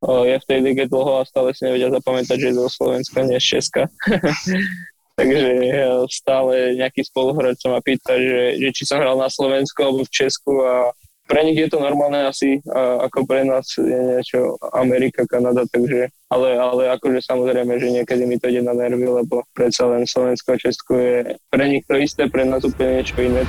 je 0.06 0.36
v 0.38 0.46
tej 0.46 0.58
lige 0.62 0.84
dlho 0.86 1.20
a 1.20 1.26
stále 1.26 1.50
si 1.50 1.66
nevedia 1.66 1.90
zapamätať, 1.90 2.36
že 2.38 2.48
je 2.54 2.58
zo 2.62 2.68
Slovenska, 2.70 3.26
nie 3.26 3.42
z 3.42 3.58
Česka. 3.58 3.90
Takže 5.16 5.48
stále 6.12 6.76
nejaký 6.76 7.08
spoluhráč 7.08 7.64
sa 7.64 7.72
ma 7.72 7.80
pýta, 7.80 8.20
že, 8.20 8.60
že 8.60 8.68
či 8.76 8.82
som 8.84 9.00
hral 9.00 9.16
na 9.16 9.32
Slovensku 9.32 9.80
alebo 9.80 10.04
v 10.04 10.12
Česku 10.12 10.60
a 10.60 10.92
pre 11.26 11.42
nich 11.42 11.58
je 11.58 11.66
to 11.66 11.82
normálne 11.82 12.22
asi, 12.22 12.62
a 12.70 13.10
ako 13.10 13.26
pre 13.26 13.42
nás 13.42 13.66
je 13.74 13.98
niečo 13.98 14.54
Amerika, 14.76 15.26
Kanada, 15.26 15.66
takže, 15.66 16.06
ale, 16.30 16.48
ale 16.54 16.82
akože 16.94 17.18
samozrejme, 17.18 17.82
že 17.82 17.88
niekedy 17.90 18.22
mi 18.30 18.38
to 18.38 18.46
ide 18.46 18.62
na 18.62 18.70
nervy, 18.70 19.02
lebo 19.02 19.42
predsa 19.50 19.90
len 19.90 20.06
Slovensko 20.06 20.54
a 20.54 20.62
Česko 20.62 20.94
je 20.94 21.34
pre 21.50 21.64
nich 21.66 21.82
to 21.90 21.98
isté, 21.98 22.30
pre 22.30 22.46
nás 22.46 22.62
úplne 22.62 23.02
niečo 23.02 23.18
iné. 23.18 23.42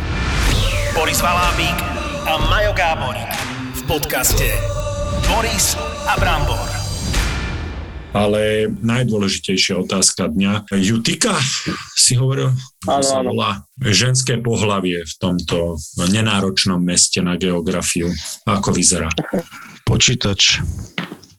Boris 0.97 1.21
Valábík 1.21 1.77
a 2.25 2.33
Majo 2.49 2.73
Gáborík 2.73 3.31
v 3.77 3.81
podcaste 3.85 4.49
Boris 5.29 5.77
a 6.09 6.17
Brambor. 6.17 6.76
Ale 8.17 8.65
najdôležitejšia 8.81 9.77
otázka 9.77 10.33
dňa. 10.33 10.73
Jutika 10.81 11.37
si 11.93 12.17
hovoril? 12.17 12.49
Áno, 12.89 13.05
sa 13.05 13.21
áno. 13.21 13.29
volá 13.29 13.61
ženské 13.77 14.41
pohlavie 14.41 15.05
v 15.05 15.13
tomto 15.21 15.77
nenáročnom 16.09 16.81
meste 16.81 17.21
na 17.21 17.37
geografiu. 17.37 18.09
Ako 18.49 18.73
vyzerá? 18.73 19.13
Počítač. 19.85 20.65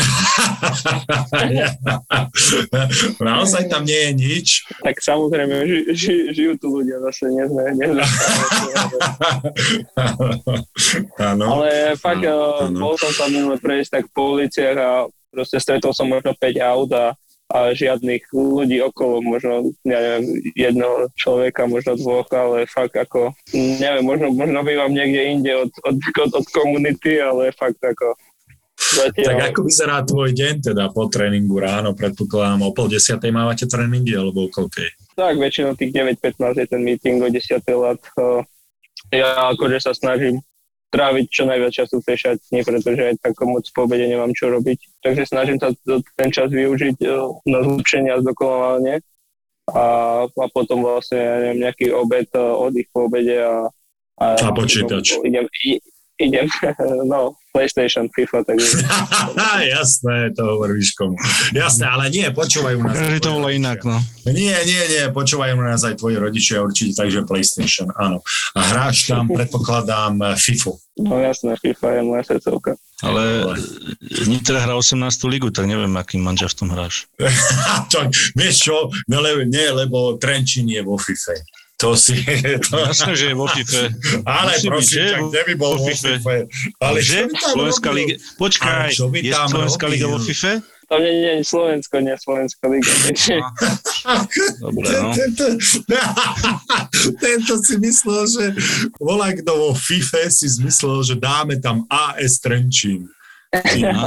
Naozaj 3.21 3.69
tam 3.69 3.85
nie 3.85 4.01
je 4.09 4.13
nič. 4.17 4.65
Tak 4.81 4.97
samozrejme, 4.97 5.69
ži, 5.69 5.93
ži, 5.93 6.33
žijú 6.33 6.57
tu 6.57 6.73
ľudia 6.73 7.05
zase, 7.05 7.29
nie 7.29 7.45
sme, 7.45 7.69
nie 7.77 7.93
sme 7.93 8.01
Áno. 11.37 11.61
Ale 11.61 12.01
fakt, 12.01 12.25
uh, 12.25 12.65
áno. 12.65 12.81
bol 12.81 12.97
som 12.97 13.13
sa 13.13 13.29
minule 13.29 13.61
prejsť 13.61 14.01
tak 14.01 14.09
po 14.17 14.41
uliciach 14.41 14.77
a 14.81 15.05
proste 15.35 15.59
stretol 15.59 15.91
som 15.91 16.07
možno 16.07 16.31
5 16.39 16.63
aut 16.63 16.91
a, 16.95 17.19
a 17.51 17.75
žiadnych 17.75 18.31
ľudí 18.31 18.79
okolo, 18.79 19.19
možno, 19.21 19.75
ja 19.83 19.99
neviem, 19.99 20.25
jednoho 20.55 21.11
človeka, 21.19 21.67
možno 21.67 21.99
dvoch, 21.99 22.31
ale 22.31 22.71
fakt 22.71 22.95
ako, 22.95 23.35
neviem, 23.53 24.07
možno, 24.07 24.31
možno 24.31 24.63
bývam 24.63 24.95
niekde 24.95 25.21
inde 25.35 25.53
od, 25.53 25.71
od, 25.83 25.97
od, 25.99 26.31
od 26.39 26.47
komunity, 26.55 27.19
ale 27.19 27.51
fakt 27.51 27.83
ako 27.83 28.15
zatiaľ... 28.79 29.27
Tak 29.27 29.43
ako 29.51 29.61
vyzerá 29.67 29.97
tvoj 30.07 30.31
deň 30.31 30.55
teda 30.73 30.85
po 30.95 31.11
tréningu 31.11 31.59
ráno? 31.59 31.93
Predpokladám, 31.99 32.63
o 32.63 32.71
pol 32.71 32.87
desiatej 32.87 33.35
mávate 33.35 33.67
tréningy 33.67 34.15
alebo 34.15 34.47
o 34.47 34.53
koľkej? 34.53 35.19
Tak, 35.19 35.39
väčšinou 35.39 35.79
tých 35.79 35.95
9-15 35.95 36.63
je 36.63 36.67
ten 36.67 36.83
meeting 36.83 37.23
o 37.23 37.29
10 37.31 37.61
lat. 37.79 38.01
Ja 39.15 39.55
akože 39.55 39.79
sa 39.79 39.93
snažím 39.95 40.43
tráviť 40.91 41.27
čo 41.31 41.43
najviac 41.49 41.73
času 41.75 42.01
v 42.01 42.07
tej 42.07 42.17
šatni, 42.17 42.61
pretože 42.63 43.03
aj 43.03 43.15
tak 43.23 43.35
moc 43.43 43.65
po 43.75 43.87
obede 43.87 44.07
nemám 44.07 44.31
čo 44.35 44.51
robiť. 44.51 45.03
Takže 45.03 45.23
snažím 45.27 45.59
sa 45.59 45.75
ten 46.15 46.31
čas 46.31 46.49
využiť 46.51 46.97
uh, 47.05 47.31
na 47.51 47.59
zlepšenie 47.63 48.11
a 48.15 48.23
zdokonalovanie. 48.23 48.97
A, 49.65 49.85
a 50.29 50.47
potom 50.53 50.85
vlastne 50.85 51.19
ja 51.19 51.35
neviem, 51.41 51.65
nejaký 51.65 51.87
obed, 51.91 52.29
uh, 52.37 52.53
oddych 52.59 52.89
po 52.93 53.09
obede 53.09 53.41
a, 53.41 53.67
a, 54.21 54.27
A 54.39 54.51
počítač. 54.53 55.19
Idem, 55.25 55.49
idem, 56.21 56.47
no, 57.13 57.35
PlayStation, 57.55 58.11
FIFA, 58.11 58.43
takže 58.43 58.83
Jasné, 59.79 60.35
to 60.35 60.43
hovoríš 60.43 60.99
komu. 60.99 61.15
Jasné, 61.55 61.87
ale 61.87 62.11
nie, 62.11 62.27
počúvajú 62.35 62.83
nás. 62.83 62.99
Každý 62.99 63.23
to 63.23 63.31
volá 63.31 63.55
inak, 63.55 63.87
no. 63.87 64.03
Nie, 64.27 64.59
nie, 64.67 64.83
nie, 64.91 65.07
počúvajú 65.15 65.55
nás 65.63 65.87
aj 65.87 66.03
tvoji 66.03 66.19
rodičia 66.19 66.59
určite, 66.59 66.99
takže 66.99 67.23
PlayStation, 67.23 67.95
áno. 67.95 68.27
A 68.59 68.61
hráš 68.75 69.07
tam, 69.07 69.31
predpokladám, 69.31 70.35
FIFU. 70.35 70.75
no 70.99 71.23
jasné, 71.23 71.55
FIFA 71.55 71.87
je 71.95 72.03
moja 72.03 72.23
srdcovka. 72.27 72.75
Ale 73.07 73.55
Nitra 74.27 74.59
hrá 74.67 74.75
18. 74.75 74.99
ligu, 75.31 75.55
tak 75.55 75.71
neviem, 75.71 75.95
akým 75.95 76.27
manžaftvom 76.27 76.75
hráš. 76.75 77.07
to, 77.95 78.11
vieš 78.35 78.67
čo, 78.67 78.91
no, 79.07 79.23
le, 79.23 79.47
nie, 79.47 79.71
lebo 79.71 80.19
Trenčín 80.19 80.67
je 80.67 80.83
vo 80.83 80.99
FIFA. 80.99 81.39
To 81.83 81.99
si... 81.99 82.15
To, 82.71 82.75
Jasné, 82.87 83.13
že 83.19 83.27
je 83.31 83.35
vo 83.35 83.47
FIFA. 83.51 83.83
ale 84.25 84.53
Musí 84.55 84.63
byť, 84.63 84.71
prosím, 84.71 84.95
že? 84.95 85.05
ťa, 85.11 85.19
kde 85.27 85.41
by 85.43 85.55
bol 85.59 85.73
Vo 85.75 85.87
FIFA. 85.91 86.09
FIFA? 86.19 86.35
Ale 86.81 86.99
že? 87.03 87.19
čo 87.19 87.27
by 87.27 87.35
tam 87.35 87.51
Slovenská 87.51 87.91
liga... 87.91 88.15
Počkaj, 88.39 88.71
Ale 88.71 88.89
čo 88.95 89.07
by 89.11 89.19
je 89.19 89.33
Slovenská 89.35 89.87
liga 89.91 90.07
vo? 90.07 90.19
FIFA? 90.23 90.53
Tam 90.85 91.01
nie, 91.01 91.15
nie, 91.17 91.35
Slovensko, 91.41 91.95
nie 91.97 92.13
Slovenská 92.13 92.65
liga. 92.69 92.93
Dobre, 94.65 94.87
no. 94.93 95.11
Tento, 95.17 95.45
tento 97.25 97.53
si 97.65 97.75
myslel, 97.81 98.23
že 98.29 98.45
volá 99.01 99.33
kto 99.33 99.53
vo 99.53 99.71
FIFA 99.73 100.29
si 100.29 100.47
zmyslel, 100.47 101.01
že 101.03 101.15
dáme 101.17 101.57
tam 101.57 101.89
AS 101.89 102.37
Trenčín. 102.37 103.09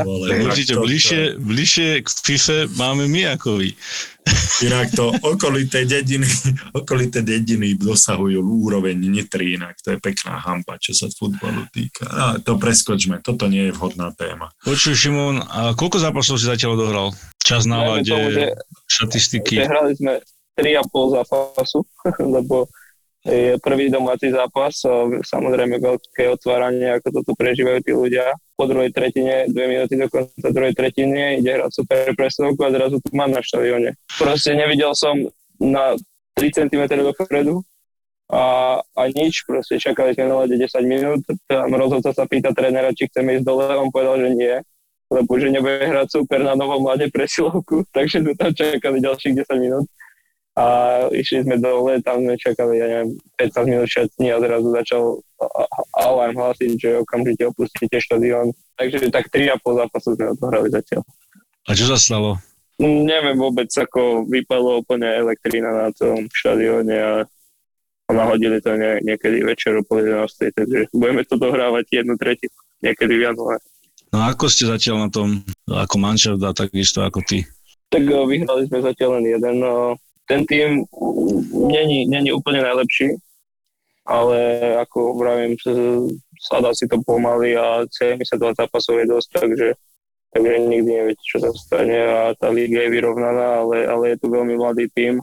Vole, 0.03 0.27
inak 0.35 0.51
určite 0.51 0.73
bližšie, 0.75 1.21
bližšie 1.39 1.89
k 2.03 2.07
FIFA 2.07 2.57
máme 2.75 3.07
my 3.07 3.21
ako 3.39 3.63
vy. 3.63 3.71
Inak 4.67 4.91
to 4.91 5.15
okolité 5.23 5.87
dediny, 5.87 6.27
okolité 6.75 7.23
dediny 7.23 7.79
dosahujú 7.79 8.43
úroveň 8.43 8.99
Nitry, 8.99 9.55
inak 9.55 9.79
to 9.79 9.95
je 9.95 9.97
pekná 10.03 10.35
hampa, 10.43 10.75
čo 10.81 10.91
sa 10.91 11.07
futbalu 11.07 11.63
týka. 11.71 12.03
No, 12.11 12.27
to 12.43 12.59
preskočme, 12.59 13.23
toto 13.23 13.47
nie 13.47 13.71
je 13.71 13.75
vhodná 13.75 14.11
téma. 14.11 14.51
Počuj, 14.67 14.99
Šimon, 14.99 15.39
a 15.39 15.71
koľko 15.77 16.03
zápasov 16.03 16.35
si 16.41 16.51
zatiaľ 16.51 16.75
odohral? 16.75 17.07
Čas 17.39 17.63
na 17.63 17.87
lade, 17.87 18.51
štatistiky. 18.91 19.63
že 19.63 19.69
hrali 19.71 19.95
sme 19.95 20.19
3,5 20.59 21.15
zápasu, 21.23 21.79
lebo 22.35 22.67
je 23.25 23.57
prvý 23.59 23.89
domáci 23.89 24.29
zápas, 24.29 24.77
samozrejme 25.25 25.81
veľké 25.81 26.29
otváranie, 26.31 26.95
ako 26.95 27.07
to 27.11 27.19
tu 27.27 27.33
prežívajú 27.35 27.79
tí 27.83 27.91
ľudia. 27.91 28.37
Po 28.55 28.69
druhej 28.69 28.93
tretine, 28.93 29.49
dve 29.49 29.65
minúty 29.67 29.97
do 29.97 30.07
konca 30.07 30.49
druhej 30.49 30.73
tretiny, 30.73 31.41
ide 31.41 31.57
hrať 31.57 31.71
super 31.73 32.13
presovku 32.13 32.61
a 32.63 32.73
zrazu 32.73 32.97
tu 33.03 33.09
mám 33.13 33.33
na 33.33 33.43
štadióne. 33.43 33.97
Proste 34.17 34.55
nevidel 34.55 34.95
som 34.95 35.17
na 35.59 35.97
3 36.37 36.69
cm 36.69 36.83
dopredu 37.01 37.65
a, 38.29 38.77
a 38.83 39.01
nič, 39.07 39.47
proste 39.47 39.79
čakali 39.79 40.13
sme 40.13 40.29
na 40.29 40.43
lade 40.43 40.55
10 40.55 40.67
minút, 40.83 41.21
tam 41.47 41.71
rozhodca 41.73 42.11
sa 42.11 42.27
pýta 42.27 42.51
trénera, 42.51 42.91
či 42.91 43.07
chceme 43.07 43.39
ísť 43.39 43.45
dole, 43.47 43.71
on 43.75 43.87
povedal, 43.87 44.19
že 44.19 44.29
nie, 44.35 44.55
lebo 45.07 45.31
že 45.39 45.47
nebude 45.47 45.83
hrať 45.83 46.07
super 46.11 46.43
na 46.43 46.53
novom 46.53 46.83
lade 46.83 47.07
presilovku, 47.07 47.87
takže 47.95 48.23
sme 48.23 48.33
tam 48.35 48.51
čakali 48.51 49.03
ďalších 49.03 49.47
10 49.47 49.63
minút 49.63 49.87
a 50.57 50.65
išli 51.13 51.45
sme 51.45 51.61
dole, 51.61 52.01
tam 52.01 52.25
sme 52.25 52.33
čakali, 52.33 52.81
ja 52.81 52.89
neviem, 52.89 53.13
15 53.37 53.69
minút 53.69 53.87
šatní 53.93 54.33
a 54.33 54.41
zrazu 54.41 54.67
začal 54.73 55.03
alarm 55.93 56.33
hlásiť, 56.33 56.71
že 56.81 56.89
okamžite 57.05 57.45
opustíte 57.45 58.01
štadión. 58.01 58.49
Takže 58.73 59.13
tak 59.13 59.29
3,5 59.29 59.61
zápasu 59.61 60.09
sme 60.17 60.33
odohrali 60.33 60.73
zatiaľ. 60.73 61.05
A 61.69 61.77
čo 61.77 61.85
sa 61.85 61.97
stalo? 62.01 62.41
Neviem 62.81 63.37
vôbec, 63.37 63.69
ako 63.69 64.25
vypadlo 64.25 64.81
úplne 64.81 65.05
elektrina 65.05 65.69
na 65.69 65.89
tom 65.93 66.25
štadióne 66.33 66.97
a 66.97 67.13
nahodili 68.09 68.57
to 68.57 68.73
nie, 68.73 69.13
niekedy 69.13 69.45
večer 69.45 69.77
o 69.77 69.85
pol 69.85 70.01
11, 70.01 70.57
takže 70.57 70.89
budeme 70.89 71.21
to 71.21 71.37
dohrávať 71.37 72.01
jednu 72.01 72.17
tretinu, 72.17 72.57
niekedy 72.81 73.13
v 73.13 73.25
januári. 73.29 73.65
No 74.09 74.25
a 74.25 74.33
ako 74.33 74.49
ste 74.49 74.65
zatiaľ 74.65 75.05
na 75.05 75.09
tom, 75.13 75.43
ako 75.69 75.95
manšaft 76.01 76.41
a 76.41 76.55
takisto 76.55 77.03
ako 77.03 77.21
ty? 77.21 77.45
Tak 77.93 78.03
eh, 78.07 78.25
vyhrali 78.25 78.65
sme 78.65 78.79
zatiaľ 78.81 79.21
len 79.21 79.25
jeden. 79.37 79.57
eh, 79.61 79.93
Ten 80.27 80.43
tým 80.45 80.83
není, 81.71 82.05
není 82.05 82.35
úplne 82.35 82.59
najlepší, 82.59 83.15
ale 84.03 84.37
ako 84.83 85.15
vravím, 85.15 85.55
sadá 86.39 86.75
si 86.75 86.87
to 86.87 86.99
pomaly 87.03 87.55
a 87.55 87.87
72 87.87 88.59
zápasov 88.59 88.99
je 88.99 89.07
dosť, 89.07 89.29
takže, 89.39 89.67
takže 90.35 90.51
nikdy 90.67 90.91
neviete, 90.91 91.23
čo 91.23 91.39
sa 91.39 91.51
stane 91.55 91.95
a 91.95 92.35
tá 92.35 92.51
liga 92.51 92.83
je 92.83 92.93
vyrovnaná, 92.93 93.63
ale, 93.63 93.87
ale 93.87 94.03
je 94.15 94.17
tu 94.19 94.27
veľmi 94.31 94.55
mladý 94.59 94.91
tým. 94.91 95.19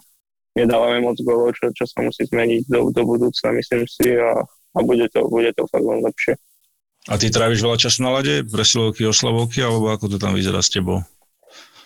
Nedávame 0.54 1.02
moc 1.02 1.18
golov, 1.20 1.52
čo, 1.58 1.68
čo 1.74 1.84
sa 1.84 2.00
musí 2.00 2.24
zmeniť 2.30 2.70
do, 2.70 2.88
do 2.88 3.02
budúcna, 3.04 3.58
myslím 3.58 3.84
si, 3.90 4.16
a, 4.16 4.40
a 4.48 4.78
bude, 4.80 5.10
to, 5.10 5.26
bude 5.28 5.50
to 5.52 5.66
fakt 5.68 5.82
len 5.82 6.00
lepšie. 6.00 6.38
A 7.04 7.20
ty 7.20 7.28
tráviš 7.28 7.60
veľa 7.60 7.76
času 7.76 8.00
na 8.00 8.16
lade? 8.16 8.48
Presilovky, 8.48 9.04
oslavovky, 9.04 9.60
alebo 9.60 9.92
ako 9.92 10.16
to 10.16 10.16
tam 10.16 10.32
vyzerá 10.32 10.64
s 10.64 10.72
tebou? 10.72 11.04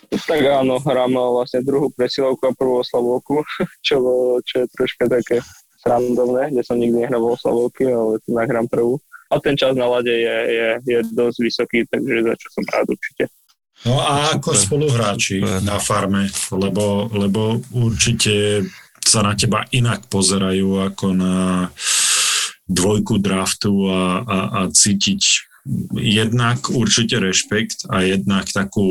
Tak 0.09 0.41
áno, 0.41 0.81
hrám 0.81 1.13
vlastne 1.13 1.61
druhú 1.61 1.93
presilovku 1.93 2.49
a 2.49 2.57
prvú 2.57 2.81
oslavovku, 2.81 3.45
čo, 3.87 3.97
čo 4.45 4.65
je 4.65 4.67
troška 4.73 5.05
také 5.09 5.45
srandovné, 5.85 6.51
kde 6.53 6.63
som 6.65 6.81
nikdy 6.81 7.07
nehral 7.07 7.23
oslavovky, 7.23 7.87
ale 7.87 8.19
tu 8.25 8.35
nahrám 8.35 8.67
prvú. 8.67 8.99
A 9.29 9.37
ten 9.45 9.55
čas 9.61 9.77
na 9.77 9.85
lade 9.85 10.09
je, 10.09 10.37
je, 10.49 10.69
je 10.89 10.99
dosť 11.13 11.39
vysoký, 11.45 11.79
takže 11.85 12.25
za 12.25 12.35
čo 12.41 12.47
som 12.49 12.65
rád 12.73 12.87
určite. 12.89 13.29
No 13.87 14.01
a 14.01 14.35
ako 14.35 14.57
Super. 14.57 14.65
spoluhráči 14.65 15.39
Super. 15.45 15.63
na 15.63 15.77
farme, 15.79 16.33
lebo, 16.51 17.07
lebo 17.13 17.63
určite 17.71 18.65
sa 19.05 19.23
na 19.23 19.37
teba 19.39 19.69
inak 19.71 20.09
pozerajú 20.11 20.89
ako 20.93 21.07
na 21.15 21.69
dvojku 22.69 23.21
draftu 23.23 23.73
a, 23.89 24.01
a, 24.25 24.39
a 24.53 24.61
cítiť 24.69 25.23
jednak 25.93 26.65
určite 26.73 27.21
rešpekt 27.21 27.89
a 27.93 28.01
jednak 28.03 28.49
takú 28.49 28.89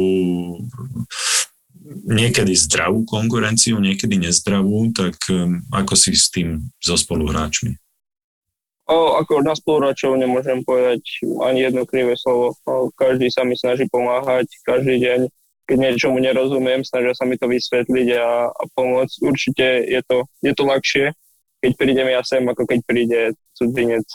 niekedy 2.05 2.53
zdravú 2.53 3.07
konkurenciu, 3.07 3.79
niekedy 3.79 4.19
nezdravú, 4.19 4.91
tak 4.91 5.15
ako 5.71 5.93
si 5.95 6.13
s 6.13 6.29
tým 6.29 6.67
so 6.83 6.99
spoluhráčmi? 6.99 7.79
O, 8.87 9.19
ako 9.19 9.43
na 9.43 9.51
spoluhráčov 9.51 10.15
nemôžem 10.15 10.63
povedať 10.63 11.03
ani 11.43 11.67
jedno 11.67 11.83
krivé 11.83 12.15
slovo. 12.15 12.55
O, 12.63 12.87
každý 12.95 13.27
sa 13.27 13.43
mi 13.43 13.59
snaží 13.59 13.83
pomáhať, 13.91 14.47
každý 14.63 15.03
deň, 15.03 15.19
keď 15.67 15.77
niečomu 15.77 16.23
nerozumiem, 16.23 16.87
snažia 16.87 17.11
sa 17.11 17.27
mi 17.27 17.35
to 17.35 17.51
vysvetliť 17.51 18.07
a, 18.15 18.47
a 18.47 18.63
pomôcť. 18.71 19.15
Určite 19.27 19.83
je 19.83 20.01
to, 20.07 20.23
je 20.39 20.53
to 20.55 20.63
ľahšie, 20.63 21.05
keď 21.59 21.71
prídem 21.75 22.07
ja 22.07 22.23
sem, 22.23 22.47
ako 22.47 22.63
keď 22.63 22.79
príde 22.87 23.21
cudzinec 23.59 24.07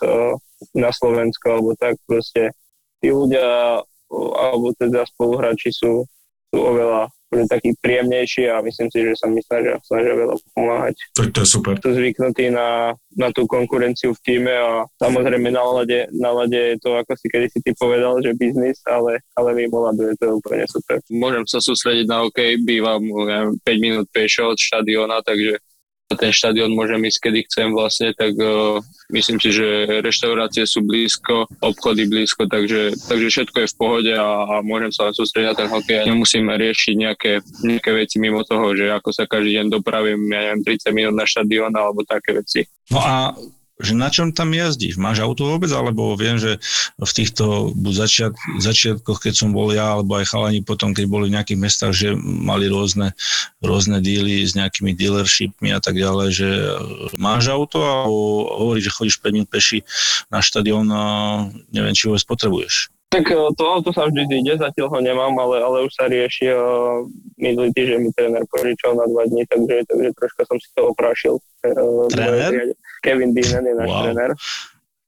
na 0.74 0.90
Slovensko, 0.94 1.58
alebo 1.58 1.70
tak 1.74 1.98
proste. 2.06 2.54
Tí 3.02 3.10
ľudia, 3.10 3.82
alebo 4.14 4.70
teda 4.78 5.02
spoluhráči 5.10 5.74
sú, 5.74 6.06
sú 6.54 6.58
oveľa, 6.58 7.10
taký 7.48 7.72
príjemnejší 7.80 8.52
a 8.52 8.60
myslím 8.60 8.88
si, 8.92 8.98
že 9.00 9.12
sa 9.16 9.26
mi 9.32 9.40
snažia, 9.40 9.80
snažia 9.88 10.12
veľa 10.12 10.36
pomáhať. 10.52 10.96
To, 11.16 11.24
to 11.32 11.40
je 11.40 11.48
super. 11.48 11.74
To 11.80 11.96
zvyknutý 11.96 12.52
na, 12.52 12.92
na 13.16 13.32
tú 13.32 13.48
konkurenciu 13.48 14.12
v 14.12 14.20
týme 14.20 14.52
a 14.52 14.84
samozrejme 15.00 15.48
na 15.48 15.64
lade, 15.64 16.00
na 16.12 16.30
lade 16.36 16.76
je 16.76 16.76
to, 16.76 16.92
ako 17.00 17.16
si 17.16 17.26
kedy 17.32 17.46
si 17.48 17.58
ty 17.64 17.72
povedal, 17.72 18.20
že 18.20 18.36
biznis, 18.36 18.84
ale, 18.84 19.24
ale 19.32 19.56
mimo 19.56 19.80
ladu 19.80 20.12
je 20.12 20.16
to 20.20 20.36
úplne 20.36 20.68
super. 20.68 21.00
Môžem 21.08 21.48
sa 21.48 21.64
sústrediť 21.64 22.06
na 22.06 22.28
OK, 22.28 22.60
bývam 22.60 23.00
ja, 23.24 23.48
5 23.48 23.64
minút 23.80 24.06
pešo 24.12 24.52
od 24.52 24.58
štadiona, 24.60 25.24
takže 25.24 25.56
ten 26.14 26.32
štadión 26.32 26.72
môžem 26.72 27.02
ísť 27.04 27.28
kedy 27.28 27.38
chcem 27.48 27.68
vlastne, 27.72 28.12
tak 28.16 28.32
uh, 28.38 28.78
myslím 29.12 29.38
si, 29.38 29.52
že 29.52 30.00
reštaurácie 30.00 30.64
sú 30.64 30.84
blízko, 30.84 31.46
obchody 31.60 32.08
blízko, 32.08 32.48
takže, 32.48 32.96
takže 33.08 33.28
všetko 33.28 33.56
je 33.62 33.70
v 33.70 33.78
pohode 33.78 34.12
a, 34.12 34.28
a 34.48 34.54
môžem 34.64 34.90
sa 34.90 35.08
len 35.10 35.14
sústrediť 35.14 35.48
na 35.52 35.58
ten 35.58 35.68
hokej 35.68 36.08
nemusím 36.08 36.48
riešiť 36.50 36.94
nejaké, 36.96 37.32
nejaké 37.62 37.90
veci 37.92 38.16
mimo 38.20 38.42
toho, 38.44 38.72
že 38.76 38.90
ako 38.90 39.10
sa 39.12 39.24
každý 39.28 39.60
deň 39.60 39.66
dopravím, 39.72 40.28
ja 40.30 40.52
neviem, 40.52 40.62
30 40.64 40.96
minút 40.96 41.14
na 41.16 41.26
štadión 41.28 41.72
alebo 41.72 42.04
také 42.04 42.36
veci. 42.36 42.66
No 42.92 43.00
a 43.00 43.32
že 43.82 43.98
na 43.98 44.08
čom 44.08 44.30
tam 44.30 44.54
jazdíš? 44.54 44.96
Máš 44.96 45.20
auto 45.20 45.50
vôbec? 45.50 45.68
Alebo 45.74 46.14
viem, 46.14 46.38
že 46.38 46.62
v 46.96 47.12
týchto 47.12 47.74
začiat, 47.90 48.32
začiatkoch, 48.62 49.18
keď 49.18 49.34
som 49.34 49.50
bol 49.50 49.74
ja, 49.74 49.98
alebo 49.98 50.16
aj 50.16 50.30
chalani 50.30 50.62
potom, 50.62 50.94
keď 50.94 51.04
boli 51.10 51.28
v 51.28 51.34
nejakých 51.36 51.58
mestách, 51.58 51.92
že 51.92 52.14
mali 52.16 52.70
rôzne, 52.70 53.12
rôzne 53.58 53.98
díly 53.98 54.46
s 54.46 54.54
nejakými 54.54 54.94
dealershipmi 54.94 55.74
a 55.74 55.82
tak 55.82 55.98
ďalej, 55.98 56.28
že 56.30 56.48
máš 57.18 57.50
auto 57.50 57.82
alebo 57.82 58.48
hovoríš, 58.62 58.88
že 58.88 58.96
chodíš 58.96 59.16
5 59.18 59.34
minút 59.34 59.50
peši 59.50 59.82
na 60.30 60.38
štadión 60.38 60.86
a 60.94 61.04
neviem, 61.74 61.92
či 61.92 62.06
vôbec 62.06 62.22
potrebuješ. 62.24 62.94
Tak 63.12 63.28
e, 63.28 63.36
to 63.60 63.64
auto 63.68 63.92
sa 63.92 64.08
vždy 64.08 64.24
ide, 64.24 64.56
zatiaľ 64.56 64.88
ho 64.88 64.98
nemám, 65.04 65.36
ale, 65.36 65.60
ale 65.60 65.84
už 65.84 65.92
sa 65.92 66.08
rieši. 66.08 66.48
E, 66.48 66.56
minulý 67.36 67.68
týždeň 67.76 67.98
mi 68.00 68.10
tréner 68.16 68.40
požičal 68.48 68.96
na 68.96 69.04
dva 69.04 69.28
dní, 69.28 69.44
takže, 69.52 69.84
takže 69.84 70.08
troška 70.16 70.42
som 70.48 70.56
si 70.56 70.68
to 70.72 70.80
oprašil. 70.88 71.36
E, 71.60 71.76
tréner? 72.08 72.72
Kevin 73.04 73.36
Deanen 73.36 73.68
je 73.68 73.74
náš 73.76 73.90
wow. 73.92 74.00
tréner. 74.08 74.30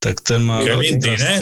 Tak 0.04 0.20
ten 0.20 0.40
má... 0.44 0.60
Kevin 0.60 1.00
Deanen? 1.00 1.40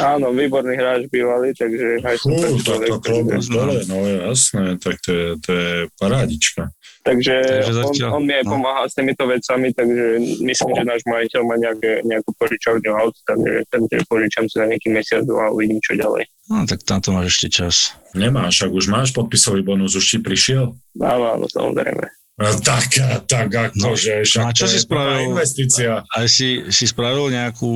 Áno, 0.00 0.32
výborný 0.32 0.80
hráč 0.80 1.12
bývalý, 1.12 1.52
takže 1.52 2.00
aj 2.00 2.16
Fú, 2.24 2.32
tak 2.64 2.80
to 2.88 2.96
klobúk 3.04 3.44
dole, 3.44 3.84
no 3.84 4.00
jasné, 4.32 4.80
tak 4.80 4.96
to 5.04 5.10
je, 5.12 5.26
to 5.44 5.50
je 5.52 5.72
parádička. 6.00 6.72
Takže, 7.06 7.36
takže 7.62 7.72
zatiaľ, 7.78 8.08
on, 8.10 8.16
on 8.18 8.22
mi 8.26 8.34
aj 8.34 8.44
no. 8.44 8.50
pomáha 8.58 8.82
s 8.90 8.94
týmito 8.98 9.24
vecami, 9.30 9.70
takže 9.70 10.04
myslím, 10.42 10.70
že 10.74 10.82
náš 10.82 11.02
majiteľ 11.06 11.40
má 11.46 11.54
nejaké, 11.54 12.02
nejakú 12.02 12.30
požičovňu 12.34 12.90
aut, 12.98 13.14
takže, 13.22 13.52
takže 13.70 13.96
požičam 14.10 14.44
sa 14.50 14.66
na 14.66 14.74
nejaký 14.74 14.88
mesiac 14.90 15.22
a 15.22 15.54
uvidím, 15.54 15.78
čo 15.78 15.94
ďalej. 15.94 16.26
No 16.50 16.66
tak 16.66 16.82
tam 16.82 16.98
to 16.98 17.14
máš 17.14 17.38
ešte 17.38 17.62
čas. 17.62 17.94
Nemáš, 18.18 18.66
ak 18.66 18.74
už 18.74 18.90
máš 18.90 19.14
podpisový 19.14 19.62
bonus, 19.62 19.94
už 19.94 20.02
ti 20.02 20.18
prišiel? 20.18 20.74
Áno, 20.98 21.24
áno, 21.38 21.46
samozrejme. 21.46 22.10
No, 22.36 22.52
tak, 22.60 22.92
tak 23.24 23.48
ako, 23.48 23.80
no, 23.80 23.96
no 23.96 24.40
a 24.44 24.52
čo 24.52 24.68
si 24.68 24.76
spravil? 24.76 25.32
Investícia. 25.32 26.04
Aj 26.04 26.28
si, 26.28 26.68
si 26.68 26.84
spravil 26.84 27.32
nejakú, 27.32 27.72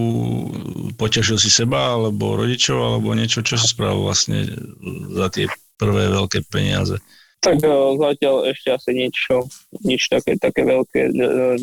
potešil 1.01 1.41
si 1.41 1.49
seba, 1.49 1.97
alebo 1.97 2.37
rodičov, 2.37 2.77
alebo 2.77 3.17
niečo, 3.17 3.41
čo 3.41 3.57
si 3.57 3.65
spravil 3.65 4.05
vlastne 4.05 4.45
za 5.17 5.33
tie 5.33 5.49
prvé 5.81 6.13
veľké 6.13 6.45
peniaze? 6.53 7.01
Tak 7.41 7.57
e, 7.65 7.69
zatiaľ 7.97 8.35
ešte 8.53 8.69
asi 8.69 8.91
nič, 8.93 9.17
nič 9.81 10.13
také, 10.13 10.37
také 10.37 10.63
veľké 10.65 11.01
e, 11.09 11.13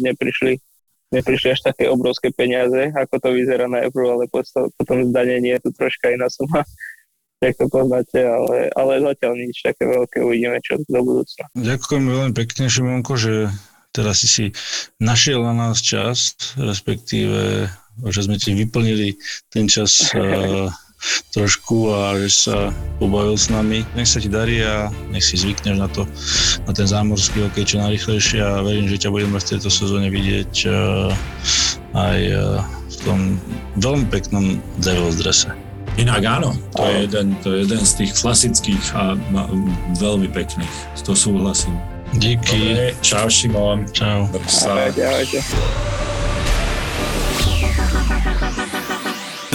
neprišli. 0.02 0.58
Neprišli 1.08 1.56
až 1.56 1.72
také 1.72 1.88
obrovské 1.88 2.36
peniaze, 2.36 2.92
ako 2.92 3.16
to 3.24 3.30
vyzerá 3.32 3.72
na 3.72 3.80
najprv, 3.80 4.08
ale 4.12 4.26
potom, 4.28 4.98
zdanenie 5.08 5.56
je 5.56 5.64
tu 5.64 5.70
troška 5.72 6.12
iná 6.12 6.28
suma 6.28 6.68
jak 7.42 7.56
to 7.58 7.70
poznáte, 7.70 8.18
ale, 8.18 8.74
ale 8.74 8.94
zatiaľ 9.02 9.34
nič 9.38 9.62
také 9.62 9.86
veľké, 9.86 10.26
uvidíme 10.26 10.58
čo 10.66 10.82
do 10.90 11.02
budúcna. 11.06 11.46
Ďakujem 11.54 12.04
veľmi 12.10 12.34
pekne, 12.34 12.66
Šimonko, 12.66 13.14
že 13.14 13.54
teraz 13.94 14.26
si 14.26 14.28
si 14.28 14.46
našiel 14.98 15.46
na 15.46 15.54
nás 15.54 15.82
čas, 15.82 16.34
respektíve, 16.58 17.70
že 18.10 18.20
sme 18.26 18.42
ti 18.42 18.58
vyplnili 18.58 19.22
ten 19.54 19.70
čas 19.70 20.02
trošku 21.32 21.94
a 21.94 22.18
že 22.18 22.30
sa 22.50 22.58
pobavil 22.98 23.38
s 23.38 23.54
nami. 23.54 23.86
Nech 23.94 24.10
sa 24.10 24.18
ti 24.18 24.30
darí 24.30 24.66
a 24.66 24.90
nech 25.14 25.24
si 25.24 25.38
zvykneš 25.38 25.78
na 25.78 25.90
to, 25.92 26.10
na 26.66 26.72
ten 26.74 26.90
zámorský 26.90 27.46
hokej 27.46 27.76
čo 27.76 27.76
najrychlejšie 27.84 28.40
a 28.42 28.66
verím, 28.66 28.90
že 28.90 29.06
ťa 29.06 29.14
budeme 29.14 29.38
v 29.38 29.48
tejto 29.48 29.70
sezóne 29.70 30.10
vidieť 30.10 30.54
uh, 30.66 31.14
aj 31.94 32.20
uh, 32.34 32.60
v 32.66 32.96
tom 33.06 33.20
veľmi 33.78 34.06
peknom 34.10 34.58
Devils 34.82 35.22
drese. 35.22 35.54
Inak 35.98 36.22
áno, 36.30 36.54
to 36.78 36.86
je, 36.86 37.10
jeden, 37.10 37.34
to 37.42 37.58
je 37.58 37.66
jeden 37.66 37.82
z 37.82 37.92
tých 38.06 38.12
klasických 38.22 38.86
a 38.94 39.18
veľmi 39.98 40.30
pekných. 40.30 40.76
To 41.02 41.18
súhlasím. 41.18 41.74
Díky. 42.14 42.76
Dobre, 42.76 42.94
čau 43.02 43.30
Šimon. 43.30 43.86
Čau. 43.96 44.30
Ahojte, 44.30 45.42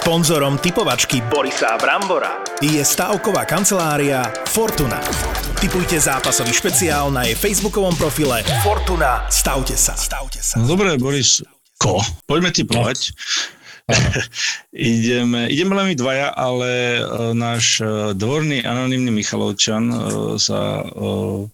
Sponzorom 0.00 0.56
typovačky 0.56 1.20
Borisa 1.28 1.76
Brambora 1.76 2.40
je 2.64 2.80
stavková 2.80 3.44
kancelária 3.44 4.24
Fortuna. 4.48 4.96
Typujte 5.60 6.00
zápasový 6.00 6.56
špeciál 6.56 7.12
na 7.12 7.28
jej 7.28 7.36
facebookovom 7.36 7.92
profile 8.00 8.40
Fortuna. 8.64 9.28
Stavte 9.28 9.76
sa. 9.76 9.92
Stavte 9.92 10.40
sa. 10.40 10.56
No 10.56 10.72
dobre, 10.72 10.96
Boris, 10.96 11.44
ko? 11.76 12.00
Poďme 12.24 12.48
typovať. 12.48 13.12
ideme, 14.72 15.48
ideme 15.50 15.72
len 15.74 15.86
my 15.92 15.96
dvaja, 15.96 16.28
ale 16.34 17.02
uh, 17.02 17.32
náš 17.36 17.80
uh, 17.82 18.12
dvorný 18.14 18.62
anonimný 18.62 19.10
Michalovčan 19.10 19.90
uh, 19.90 19.98
sa 20.40 20.84
uh, 20.84 21.46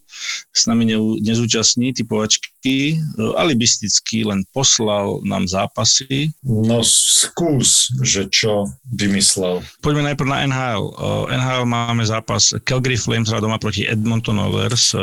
s 0.56 0.64
nami 0.64 0.88
ne, 0.88 0.96
nezúčastní 1.20 1.92
typovačky. 1.92 2.96
Alibisticky 3.36 4.24
len 4.24 4.48
poslal 4.48 5.20
nám 5.28 5.44
zápasy. 5.44 6.32
No 6.40 6.80
skús, 6.80 7.92
že 8.00 8.24
čo 8.32 8.64
vymyslel. 8.96 9.60
Poďme 9.84 10.08
najprv 10.08 10.28
na 10.32 10.38
NHL. 10.48 10.82
NHL 11.28 11.64
máme 11.68 12.02
zápas 12.08 12.56
Calgary 12.64 12.96
Flames 12.96 13.28
doma 13.28 13.60
proti 13.60 13.84
Edmonton 13.84 14.40
Oilers, 14.40 14.96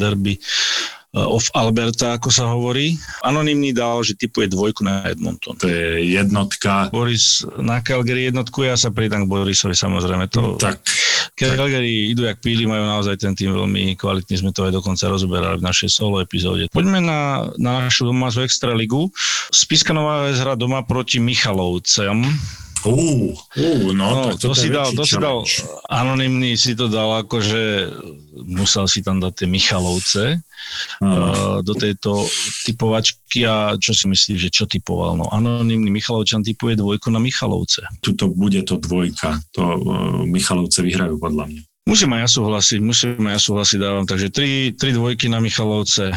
derby 0.00 0.40
Eh, 0.40 0.99
of 1.10 1.50
Alberta, 1.58 2.14
ako 2.14 2.30
sa 2.30 2.46
hovorí. 2.46 2.94
Anonymný 3.26 3.74
dal, 3.74 4.06
že 4.06 4.14
typuje 4.14 4.46
dvojku 4.46 4.86
na 4.86 5.02
Edmonton. 5.10 5.58
To 5.58 5.66
je 5.66 6.06
jednotka. 6.06 6.86
Boris 6.94 7.42
na 7.58 7.82
Calgary 7.82 8.30
jednotku, 8.30 8.62
ja 8.62 8.78
sa 8.78 8.94
pridám 8.94 9.26
k 9.26 9.30
Borisovi 9.30 9.74
samozrejme. 9.74 10.30
To, 10.30 10.54
tak. 10.54 10.78
Calgary 11.34 12.14
idú 12.14 12.28
jak 12.28 12.38
píli, 12.38 12.68
majú 12.68 12.86
naozaj 12.86 13.18
ten 13.18 13.34
tým 13.34 13.50
veľmi 13.50 13.98
kvalitný, 13.98 14.34
sme 14.38 14.52
to 14.54 14.70
aj 14.70 14.76
dokonca 14.76 15.10
rozoberali 15.10 15.58
v 15.58 15.66
našej 15.66 15.90
solo 15.90 16.22
epizóde. 16.22 16.70
Poďme 16.70 17.02
na, 17.02 17.50
na 17.58 17.90
našu 17.90 18.06
domácu 18.06 18.46
extraligu. 18.46 19.10
Spiska 19.50 19.90
Nová 19.90 20.30
hra 20.30 20.54
doma 20.54 20.86
proti 20.86 21.18
Michalovcem. 21.18 22.22
Uh, 22.80 23.36
uh, 23.36 23.92
no, 23.92 24.06
no 24.08 24.24
tak 24.32 24.40
to, 24.40 24.56
si 24.56 24.72
dal, 24.72 24.88
to 24.96 25.04
si 25.04 25.20
dal, 25.20 25.44
anonymný 25.92 26.56
si 26.56 26.72
to 26.72 26.88
dal, 26.88 27.20
akože 27.20 27.92
musel 28.48 28.88
si 28.88 29.04
tam 29.04 29.20
dať 29.20 29.44
tie 29.44 29.48
Michalovce 29.48 30.24
uh, 31.04 31.60
do 31.60 31.74
tejto 31.76 32.24
typovačky 32.64 33.44
a 33.44 33.76
čo 33.76 33.92
si 33.92 34.08
myslíš, 34.08 34.38
že 34.48 34.50
čo 34.50 34.64
typoval? 34.64 35.20
No, 35.20 35.28
anonymný 35.28 35.92
Michalovčan 35.92 36.40
typuje 36.40 36.80
dvojku 36.80 37.12
na 37.12 37.20
Michalovce. 37.20 37.84
Tuto 38.00 38.32
bude 38.32 38.64
to 38.64 38.80
dvojka, 38.80 39.44
to 39.52 39.60
uh, 39.60 40.24
Michalovce 40.24 40.80
vyhrajú 40.80 41.20
podľa 41.20 41.52
mňa. 41.52 41.62
Musím 41.88 42.14
aj 42.14 42.20
ja 42.22 42.28
súhlasiť, 42.28 42.78
musím 42.84 43.24
aj 43.26 43.34
ja 43.34 43.40
súhlasiť, 43.40 43.78
dávam. 43.80 44.04
Takže 44.06 44.28
tri, 44.30 44.70
tri 44.76 44.94
dvojky 44.94 45.26
na 45.26 45.42
Michalovce. 45.42 46.14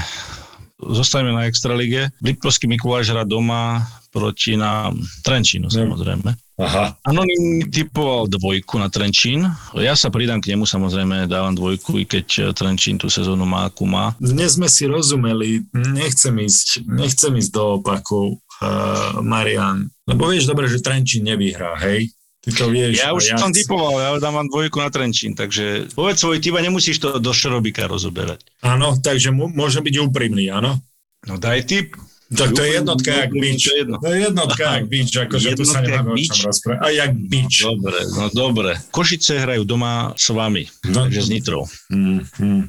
Zostaneme 0.77 1.33
na 1.33 1.47
Extralige. 1.47 2.11
Liptovský 2.19 2.67
Mikuláš 2.67 3.09
hrá 3.09 3.23
doma 3.23 3.87
proti 4.13 4.53
nám 4.53 4.99
Trenčínu, 5.25 5.71
samozrejme. 5.71 6.35
Aha. 6.53 6.93
Anonym 7.01 7.65
typoval 7.73 8.29
dvojku 8.29 8.77
na 8.77 8.85
Trenčín. 8.85 9.49
Ja 9.73 9.97
sa 9.97 10.13
pridám 10.13 10.37
k 10.37 10.53
nemu, 10.53 10.69
samozrejme 10.69 11.25
dávam 11.25 11.57
dvojku, 11.57 11.97
i 11.97 12.05
keď 12.05 12.27
eh, 12.29 12.43
Trenčín 12.53 13.01
tú 13.01 13.09
sezónu 13.09 13.41
má, 13.49 13.73
ako 13.73 13.89
má. 13.89 14.05
Dnes 14.21 14.53
sme 14.61 14.69
si 14.69 14.85
rozumeli, 14.85 15.65
nechcem 15.73 16.37
ísť, 16.37 16.85
nechcem 16.85 17.33
ísť 17.41 17.51
do 17.57 17.81
opakov. 17.81 18.37
uh, 18.61 19.17
Marian? 19.25 19.89
Lebo 20.05 20.29
vieš 20.29 20.45
dobre, 20.45 20.69
že 20.69 20.83
Trenčín 20.85 21.25
nevyhrá, 21.25 21.73
hej? 21.81 22.13
Ty 22.43 22.49
to 22.59 22.65
vieš. 22.69 22.99
Ja 22.99 23.15
už 23.15 23.33
a 23.33 23.39
som 23.39 23.55
typoval, 23.55 24.03
ja 24.03 24.09
dávam 24.19 24.45
dvojku 24.45 24.77
na 24.77 24.91
Trenčín, 24.91 25.31
takže 25.33 25.89
povedz 25.95 26.21
svoj 26.21 26.43
typ 26.43 26.53
a 26.59 26.61
nemusíš 26.61 26.99
to 26.99 27.17
do 27.17 27.31
Šerobika 27.31 27.87
rozoberať. 27.87 28.43
Áno, 28.61 28.99
takže 28.99 29.31
mu, 29.31 29.47
môže 29.47 29.79
byť 29.79 29.95
úprimný, 30.03 30.51
áno? 30.51 30.77
No 31.23 31.39
daj 31.39 31.65
typ. 31.65 31.95
Tak 32.33 32.49
to 32.57 32.61
je 32.65 32.69
jednotka 32.73 33.11
jak 33.13 33.31
bič. 33.31 33.61
to 33.63 33.69
je 33.69 33.77
jedno. 33.79 33.95
To 34.01 34.07
je 34.09 34.19
jednotka 34.19 34.63
jak 34.73 34.85
bič, 34.89 35.09
akože 35.15 35.47
tu 35.55 35.63
sa 35.65 35.79
nemáme 35.81 36.09
o 36.13 36.17
čom 36.17 36.39
rozprávať. 36.49 36.81
A 36.81 36.87
jak 36.89 37.11
bič. 37.13 37.53
Dobre, 37.63 37.99
no 38.09 38.23
dobre. 38.33 38.71
Košice 38.89 39.39
hrajú 39.39 39.63
doma 39.63 40.11
s 40.17 40.27
vami, 40.33 40.65
No, 40.89 41.05
takže 41.07 41.21
s 41.21 41.29
Nitrou. 41.29 41.63
Mm, 41.93 42.21
mm. 42.39 42.61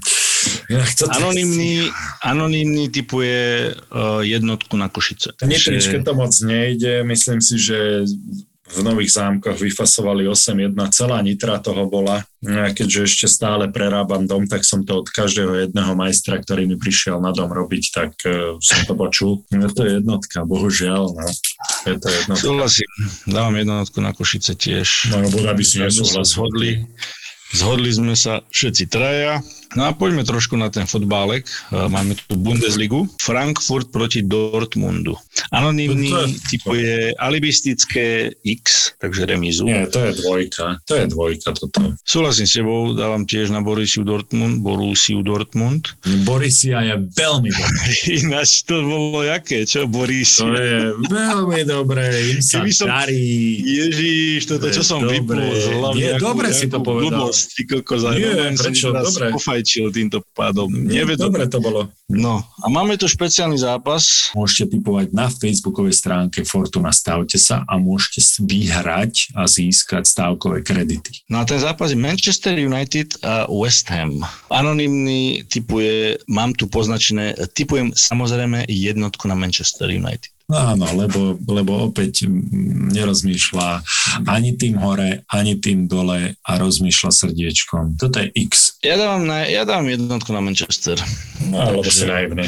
Ja, 0.69 0.85
chcem 0.85 1.09
Anonymný, 1.09 1.89
anonymný 2.21 2.93
typuje 2.93 3.73
uh, 3.73 4.21
jednotku 4.21 4.77
na 4.77 4.93
Košice. 4.93 5.33
Nitričke 5.41 6.05
to 6.05 6.13
moc 6.13 6.33
nejde, 6.45 7.05
myslím 7.05 7.41
si, 7.41 7.57
že 7.57 8.05
v 8.65 8.81
Nových 8.81 9.13
zámkoch 9.13 9.61
vyfasovali 9.61 10.25
8-1, 10.25 10.73
celá 10.89 11.21
Nitra 11.21 11.61
toho 11.61 11.85
bola. 11.85 12.25
Ja 12.41 12.73
keďže 12.73 13.01
ešte 13.05 13.27
stále 13.29 13.69
prerábam 13.69 14.25
dom, 14.25 14.49
tak 14.49 14.65
som 14.65 14.81
to 14.89 15.05
od 15.05 15.09
každého 15.13 15.69
jedného 15.69 15.93
majstra, 15.93 16.41
ktorý 16.41 16.65
mi 16.65 16.81
prišiel 16.81 17.21
na 17.21 17.37
dom 17.37 17.53
robiť, 17.53 17.85
tak 17.93 18.11
uh, 18.25 18.57
som 18.65 18.81
to 18.89 18.97
počul. 18.97 19.45
Je 19.53 19.69
to 19.69 19.85
jednotka, 19.85 20.49
bohužiaľ. 20.49 21.13
No. 21.13 21.29
Je 21.85 21.97
to 22.01 22.09
jednotka. 22.09 22.41
Súhlasím, 22.41 22.91
dávam 23.29 23.57
jednotku 23.61 24.01
na 24.01 24.17
Košice 24.17 24.57
tiež. 24.57 25.13
No, 25.13 25.29
bude, 25.29 25.49
aby 25.49 25.65
si 25.65 25.85
nesúhlasil. 25.85 26.25
zhodli. 26.25 26.71
Zhodli 27.53 27.91
sme 27.93 28.17
sa 28.17 28.41
všetci 28.49 28.89
traja. 28.89 29.45
No 29.75 29.85
a 29.85 29.93
poďme 29.93 30.23
trošku 30.23 30.55
na 30.55 30.69
ten 30.69 30.85
fotbálek. 30.85 31.43
E, 31.69 31.87
Máme 31.87 32.15
tu 32.17 32.35
Bundesligu. 32.35 33.11
Frankfurt 33.19 33.91
proti 33.91 34.23
Dortmundu. 34.23 35.15
Anonymný 35.51 36.09
To 36.09 36.21
je- 36.21 36.35
typuje 36.49 36.93
alibistické 37.17 38.07
X, 38.41 38.95
takže 38.97 39.27
remízu. 39.27 39.65
Nie, 39.65 39.87
to 39.87 39.99
je 40.01 40.13
dvojka. 40.17 40.79
To 40.85 40.95
je 40.95 41.07
dvojka 41.07 41.49
toto. 41.53 41.95
Súhlasím 42.01 42.47
s 42.47 42.55
tebou, 42.55 42.93
dávam 42.93 43.23
tiež 43.23 43.49
na 43.49 43.61
Borussiu 43.61 44.03
Dortmund, 44.03 44.59
Borussiu 44.59 45.21
Dortmund. 45.21 45.91
Borisia 46.23 46.81
je 46.81 46.95
veľmi 47.11 47.51
dobrý. 47.51 47.95
Ináč 48.21 48.63
to 48.63 48.79
bolo 48.81 49.23
jaké, 49.23 49.63
čo 49.63 49.85
To 49.85 49.91
Borussia? 49.91 50.47
je 50.49 50.81
veľmi 51.05 51.61
dobré, 51.65 52.05
im 52.29 52.41
sa 52.41 52.61
Keby 52.61 52.71
som- 52.71 52.89
darí. 52.89 53.59
Ježiš, 53.61 54.47
toto 54.47 54.67
čo 54.69 54.83
som 54.83 55.01
Dobre. 55.01 55.19
vypol 55.19 55.51
z 55.53 55.67
hlavy. 55.73 55.97
Nie, 55.97 56.13
dobre 56.17 56.49
si 56.51 56.67
to 56.67 56.79
povedal. 56.79 57.27
Blbosť, 57.27 57.45
ty 57.53 57.63
kokos, 57.65 58.03
Nie, 58.13 58.55
prečo? 58.55 58.91
teraz 58.91 59.15
Pofajčil 59.65 59.97
týmto 59.97 60.21
pádom. 60.37 60.69
Nevedom. 60.69 61.33
dobre 61.33 61.49
to 61.49 61.57
bolo. 61.57 61.89
No 62.05 62.45
a 62.61 62.69
máme 62.69 63.01
tu 63.01 63.09
špeciálny 63.09 63.57
zápas. 63.57 64.29
Môžete 64.37 64.77
typovať 64.77 65.17
na 65.17 65.33
facebookovej 65.33 65.97
stránke 65.97 66.45
Fortuna 66.45 66.93
Stavte 66.93 67.41
sa 67.41 67.65
a 67.65 67.81
môžete 67.81 68.45
vyhrať 68.45 69.33
a 69.33 69.49
získať 69.49 70.05
stávkové 70.05 70.61
kredity. 70.61 71.25
No 71.33 71.41
a 71.41 71.49
ten 71.49 71.57
zápas 71.57 71.97
je 71.97 71.97
Manchester 71.97 72.53
United 72.61 73.25
a 73.25 73.49
West 73.49 73.89
Ham. 73.89 74.21
Anonymný 74.53 75.49
typuje, 75.49 76.21
mám 76.29 76.53
tu 76.53 76.69
poznačené, 76.69 77.33
typujem 77.57 77.97
samozrejme 77.97 78.69
jednotku 78.69 79.25
na 79.33 79.33
Manchester 79.33 79.89
United. 79.89 80.29
No 80.45 80.61
Áno, 80.61 80.85
lebo, 80.93 81.41
lebo 81.49 81.89
opäť 81.89 82.29
nerozmýšľa 82.93 83.81
ani 84.29 84.53
tým 84.61 84.77
hore, 84.77 85.25
ani 85.33 85.57
tým 85.57 85.89
dole 85.89 86.37
a 86.37 86.53
rozmýšľa 86.61 87.11
srdiečkom. 87.11 87.97
Toto 87.97 88.21
je 88.21 88.29
X. 88.45 88.77
Ja 88.85 89.01
dávam, 89.01 89.25
na, 89.25 89.49
ja 89.49 89.65
dávam 89.65 89.89
jednotku 89.89 90.37
na 90.37 90.45
Manchester. 90.45 91.01
No, 91.49 91.65
lebo 91.81 91.89
si 91.89 92.05
naivný. 92.05 92.45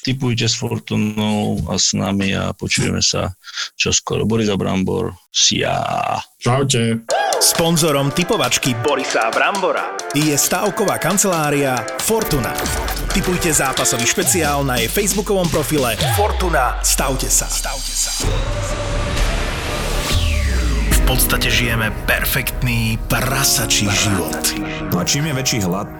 Typujte 0.00 0.48
s 0.48 0.56
Fortunou 0.56 1.60
a 1.68 1.76
s 1.76 1.92
nami 1.92 2.32
a 2.32 2.56
počujeme 2.56 3.04
sa 3.04 3.36
čoskoro. 3.76 4.24
Boris 4.24 4.48
Abrambor, 4.48 5.12
sia. 5.28 5.76
Čaute. 6.40 7.04
Sponzorom 7.40 8.12
typovačky 8.12 8.76
Borisa 8.84 9.32
Brambora 9.32 9.96
je 10.12 10.36
stavková 10.36 11.00
kancelária 11.00 11.76
Fortuna. 12.00 12.52
Typujte 13.12 13.52
zápasový 13.52 14.04
špeciál 14.04 14.64
na 14.64 14.76
jej 14.76 14.88
facebookovom 14.92 15.48
profile 15.48 15.96
Fortuna. 16.16 16.80
Stavte 16.84 17.32
sa. 17.32 17.48
Stavte 17.48 17.92
sa. 17.92 18.12
V 20.92 21.00
podstate 21.08 21.48
žijeme 21.48 21.90
perfektný 22.04 23.00
prasačí 23.08 23.88
život. 23.88 24.40
A 24.94 25.02
čím 25.02 25.32
je 25.32 25.34
väčší 25.34 25.58
hlad, 25.64 25.99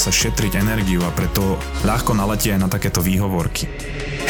sa 0.00 0.08
šetriť 0.08 0.56
energiu 0.56 1.04
a 1.04 1.12
preto 1.12 1.60
ľahko 1.84 2.16
naletí 2.16 2.48
aj 2.48 2.64
na 2.64 2.72
takéto 2.72 3.04
výhovorky. 3.04 3.68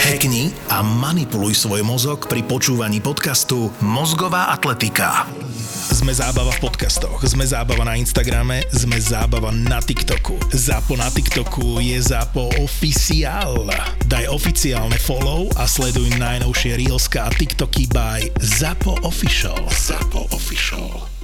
Hackni 0.02 0.50
a 0.66 0.82
manipuluj 0.82 1.54
svoj 1.54 1.86
mozog 1.86 2.26
pri 2.26 2.42
počúvaní 2.42 2.98
podcastu 2.98 3.70
Mozgová 3.78 4.50
atletika. 4.50 5.30
Sme 5.94 6.10
zábava 6.10 6.50
v 6.50 6.66
podcastoch, 6.66 7.22
sme 7.22 7.46
zábava 7.46 7.86
na 7.86 7.94
Instagrame, 7.94 8.66
sme 8.74 8.98
zábava 8.98 9.54
na 9.54 9.78
TikToku. 9.78 10.50
Zápo 10.50 10.98
na 10.98 11.06
TikToku 11.06 11.78
je 11.78 12.02
Zápo 12.02 12.50
oficiál. 12.58 13.70
Daj 14.10 14.26
oficiálne 14.26 14.98
follow 14.98 15.46
a 15.54 15.70
sleduj 15.70 16.10
najnovšie 16.18 16.82
Reelska 16.82 17.26
a 17.26 17.30
TikToky 17.30 17.86
by 17.94 18.26
Zapo 18.42 18.98
Official. 19.06 19.62
Zapo 19.70 20.26
Official. 20.34 21.19